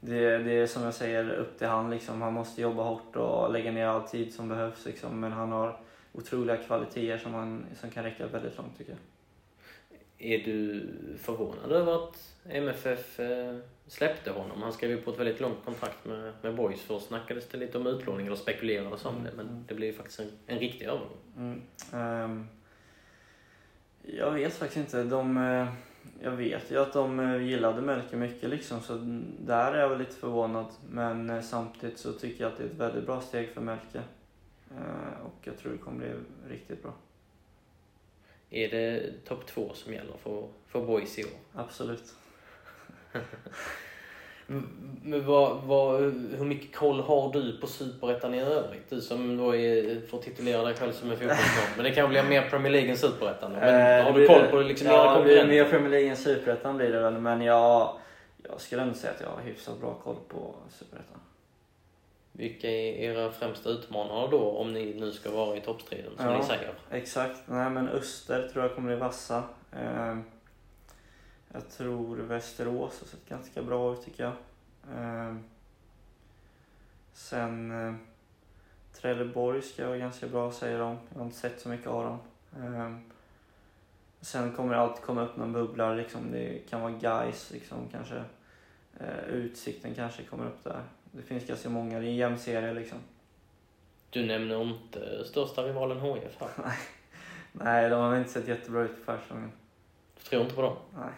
det, 0.00 0.38
det 0.38 0.52
är 0.52 0.66
som 0.66 0.82
jag 0.82 0.94
säger 0.94 1.30
upp 1.30 1.58
till 1.58 1.66
han. 1.66 1.90
Liksom. 1.90 2.22
Han 2.22 2.32
måste 2.32 2.62
jobba 2.62 2.82
hårt 2.82 3.16
och 3.16 3.52
lägga 3.52 3.72
ner 3.72 3.86
all 3.86 4.02
tid 4.08 4.34
som 4.34 4.48
behövs. 4.48 4.84
Liksom. 4.86 5.20
Men 5.20 5.32
han 5.32 5.52
har 5.52 5.80
otroliga 6.14 6.56
kvaliteter 6.56 7.18
som, 7.18 7.34
han, 7.34 7.66
som 7.80 7.90
kan 7.90 8.04
räcka 8.04 8.26
väldigt 8.26 8.56
långt 8.56 8.78
tycker 8.78 8.92
jag. 8.92 9.00
Är 10.18 10.38
du 10.38 10.88
förvånad 11.18 11.72
över 11.72 12.04
att 12.04 12.34
MFF 12.44 13.20
eh, 13.20 13.56
släppte 13.86 14.30
honom? 14.30 14.62
Han 14.62 14.72
skrev 14.72 14.90
ju 14.90 14.96
på 14.96 15.10
ett 15.10 15.18
väldigt 15.18 15.40
långt 15.40 15.64
kontrakt 15.64 16.04
med, 16.04 16.32
med 16.42 16.54
Boys. 16.54 16.80
Först 16.80 17.06
snackades 17.06 17.48
det 17.48 17.58
lite 17.58 17.78
om 17.78 17.86
utlåning, 17.86 18.26
eller 18.26 18.36
spekulerades 18.36 19.04
om 19.04 19.24
det, 19.24 19.30
men 19.36 19.64
det 19.68 19.74
blev 19.74 19.90
ju 19.90 19.96
faktiskt 19.96 20.20
en, 20.20 20.30
en 20.46 20.58
riktig 20.58 20.84
övergång. 20.84 21.18
Mm. 21.36 21.62
Ehm, 21.92 22.46
jag 24.02 24.30
vet 24.30 24.54
faktiskt 24.54 24.76
inte. 24.76 25.04
De, 25.04 25.36
eh, 25.36 25.68
jag 26.22 26.30
vet 26.30 26.70
ju 26.70 26.78
att 26.78 26.92
de 26.92 27.20
eh, 27.20 27.42
gillade 27.42 27.82
Melker 27.82 28.16
mycket 28.16 28.50
liksom, 28.50 28.80
så 28.80 28.94
där 29.46 29.72
är 29.72 29.80
jag 29.80 29.88
väl 29.88 29.98
lite 29.98 30.16
förvånad. 30.16 30.66
Men 30.90 31.42
samtidigt 31.42 31.98
så 31.98 32.12
tycker 32.12 32.44
jag 32.44 32.52
att 32.52 32.58
det 32.58 32.64
är 32.64 32.68
ett 32.68 32.74
väldigt 32.74 33.06
bra 33.06 33.20
steg 33.20 33.48
för 33.48 33.60
Melker. 33.60 34.02
Eh, 34.76 35.26
och 35.26 35.34
jag 35.42 35.58
tror 35.58 35.72
det 35.72 35.78
kommer 35.78 35.98
bli 35.98 36.12
riktigt 36.56 36.82
bra. 36.82 36.92
Är 38.50 38.68
det 38.68 39.12
topp 39.28 39.46
två 39.46 39.70
som 39.74 39.92
gäller 39.92 40.16
för, 40.22 40.46
för 40.66 40.80
Boys 40.80 41.18
i 41.18 41.24
år? 41.24 41.30
Absolut. 41.54 42.14
Men 45.02 45.26
vad, 45.26 45.62
vad, 45.62 46.00
hur 46.38 46.44
mycket 46.44 46.76
koll 46.76 47.00
har 47.00 47.32
du 47.32 47.56
på 47.60 47.66
Superettan 47.66 48.34
i 48.34 48.40
övrigt? 48.40 48.90
Du 48.90 49.00
som 49.00 49.36
då 49.36 49.56
är, 49.56 50.00
får 50.06 50.18
titulera 50.22 50.62
dig 50.64 50.74
själv 50.74 50.92
som 50.92 51.10
en 51.10 51.16
fotbollsnörd. 51.16 51.68
Men 51.76 51.84
det 51.84 51.90
kan 51.90 52.08
bli 52.08 52.22
mer 52.22 52.50
Premier 52.50 52.72
League 52.72 52.90
än 52.90 52.96
Superettan. 52.96 53.52
Men 53.52 53.62
Eh, 53.62 54.04
har 54.04 54.12
det 54.12 54.20
du 54.20 54.26
koll 54.26 54.42
det. 54.42 54.48
på 54.48 54.60
liksom 54.60 54.86
Ja, 54.88 55.22
det 55.24 55.46
mer? 55.46 55.64
Premier 55.64 55.90
League 55.90 56.08
än 56.10 56.16
Superettan 56.16 56.76
blir 56.76 56.92
det 56.92 57.00
väl. 57.00 57.18
Men 57.20 57.40
jag, 57.42 57.96
jag 58.48 58.60
skulle 58.60 58.82
ändå 58.82 58.94
säga 58.94 59.12
att 59.12 59.20
jag 59.20 59.28
har 59.28 59.42
hyfsat 59.42 59.80
bra 59.80 59.94
koll 59.94 60.16
på 60.28 60.54
Superettan. 60.70 61.20
Vilka 62.36 62.70
är 62.70 62.92
era 62.92 63.32
främsta 63.32 63.68
utmanare 63.70 64.28
då 64.30 64.50
om 64.50 64.72
ni 64.72 64.94
nu 65.00 65.12
ska 65.12 65.30
vara 65.30 65.56
i 65.56 65.60
toppstriden 65.60 66.12
som 66.16 66.26
Ja. 66.26 66.38
ni 66.38 66.44
säger? 66.44 66.74
Exakt. 66.90 67.40
Nej 67.46 67.70
men 67.70 67.88
Öster 67.88 68.48
tror 68.48 68.64
jag 68.64 68.74
kommer 68.74 68.88
bli 68.88 68.96
vassa. 69.00 69.42
Eh, 69.72 70.18
jag 71.52 71.68
tror 71.70 72.16
Västerås 72.16 73.00
har 73.00 73.06
sett 73.06 73.28
ganska 73.28 73.62
bra 73.62 73.92
ut 73.92 74.04
tycker 74.04 74.22
jag. 74.24 74.32
Eh, 74.98 75.34
sen 77.12 77.70
eh, 77.88 77.94
Trelleborg 78.92 79.62
ska 79.62 79.86
vara 79.86 79.98
ganska 79.98 80.26
bra 80.26 80.52
säger 80.52 80.78
de. 80.78 80.98
Jag 81.12 81.18
har 81.18 81.24
inte 81.24 81.36
sett 81.38 81.60
så 81.60 81.68
mycket 81.68 81.86
av 81.86 82.04
dem. 82.04 82.18
Eh, 82.64 82.96
sen 84.20 84.52
kommer 84.52 84.74
det 84.74 84.80
alltid 84.80 85.04
komma 85.04 85.22
upp 85.22 85.36
någon 85.36 85.52
bubblare 85.52 85.96
liksom. 85.96 86.32
Det 86.32 86.58
kan 86.70 86.80
vara 86.80 86.92
guys 86.92 87.50
liksom 87.50 87.78
kanske. 87.92 88.24
Eh, 89.00 89.24
utsikten 89.28 89.94
kanske 89.94 90.22
kommer 90.22 90.46
upp 90.46 90.64
där. 90.64 90.82
Det 91.16 91.22
finns 91.22 91.46
ganska 91.46 91.68
många. 91.68 92.00
Det 92.00 92.06
är 92.06 92.08
en 92.08 92.16
jämn 92.16 92.38
serie 92.38 92.74
liksom. 92.74 92.98
Du 94.10 94.26
nämner 94.26 94.62
inte 94.62 95.24
största 95.24 95.62
rivalen 95.62 96.00
HIF 96.00 96.36
här. 96.40 96.48
Nej, 97.52 97.90
de 97.90 98.00
har 98.00 98.10
väl 98.10 98.18
inte 98.18 98.30
sett 98.30 98.48
jättebra 98.48 98.82
ut 98.82 99.06
på 99.06 99.12
försäsongen. 99.12 99.52
Du 100.16 100.28
tror 100.30 100.42
inte 100.42 100.54
på 100.54 100.62
dem? 100.62 100.76
Nej. 100.94 101.12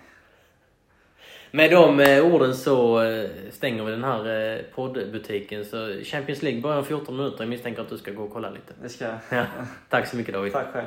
Med 1.51 1.71
de 1.71 2.01
eh, 2.01 2.27
orden 2.27 2.55
så 2.55 3.03
eh, 3.03 3.31
stänger 3.51 3.85
vi 3.85 3.91
den 3.91 4.05
här 4.05 4.53
eh, 4.55 4.63
poddbutiken. 4.75 5.65
Så 5.65 6.01
Champions 6.05 6.43
League 6.43 6.61
börjar 6.61 6.79
om 6.79 6.85
14 6.85 7.17
minuter. 7.17 7.39
Jag 7.39 7.49
misstänker 7.49 7.83
att 7.83 7.89
du 7.89 7.99
ska 7.99 8.11
gå 8.11 8.23
och 8.23 8.33
kolla 8.33 8.51
lite. 8.51 8.73
Det 8.83 8.89
ska 8.89 9.05
jag. 9.05 9.19
Ja. 9.31 9.45
Tack 9.89 10.07
så 10.07 10.17
mycket 10.17 10.35
David. 10.35 10.53
Tack 10.53 10.73
själv. 10.73 10.87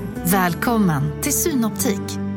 Välkommen 0.25 1.21
till 1.21 1.33
Synoptik. 1.33 2.30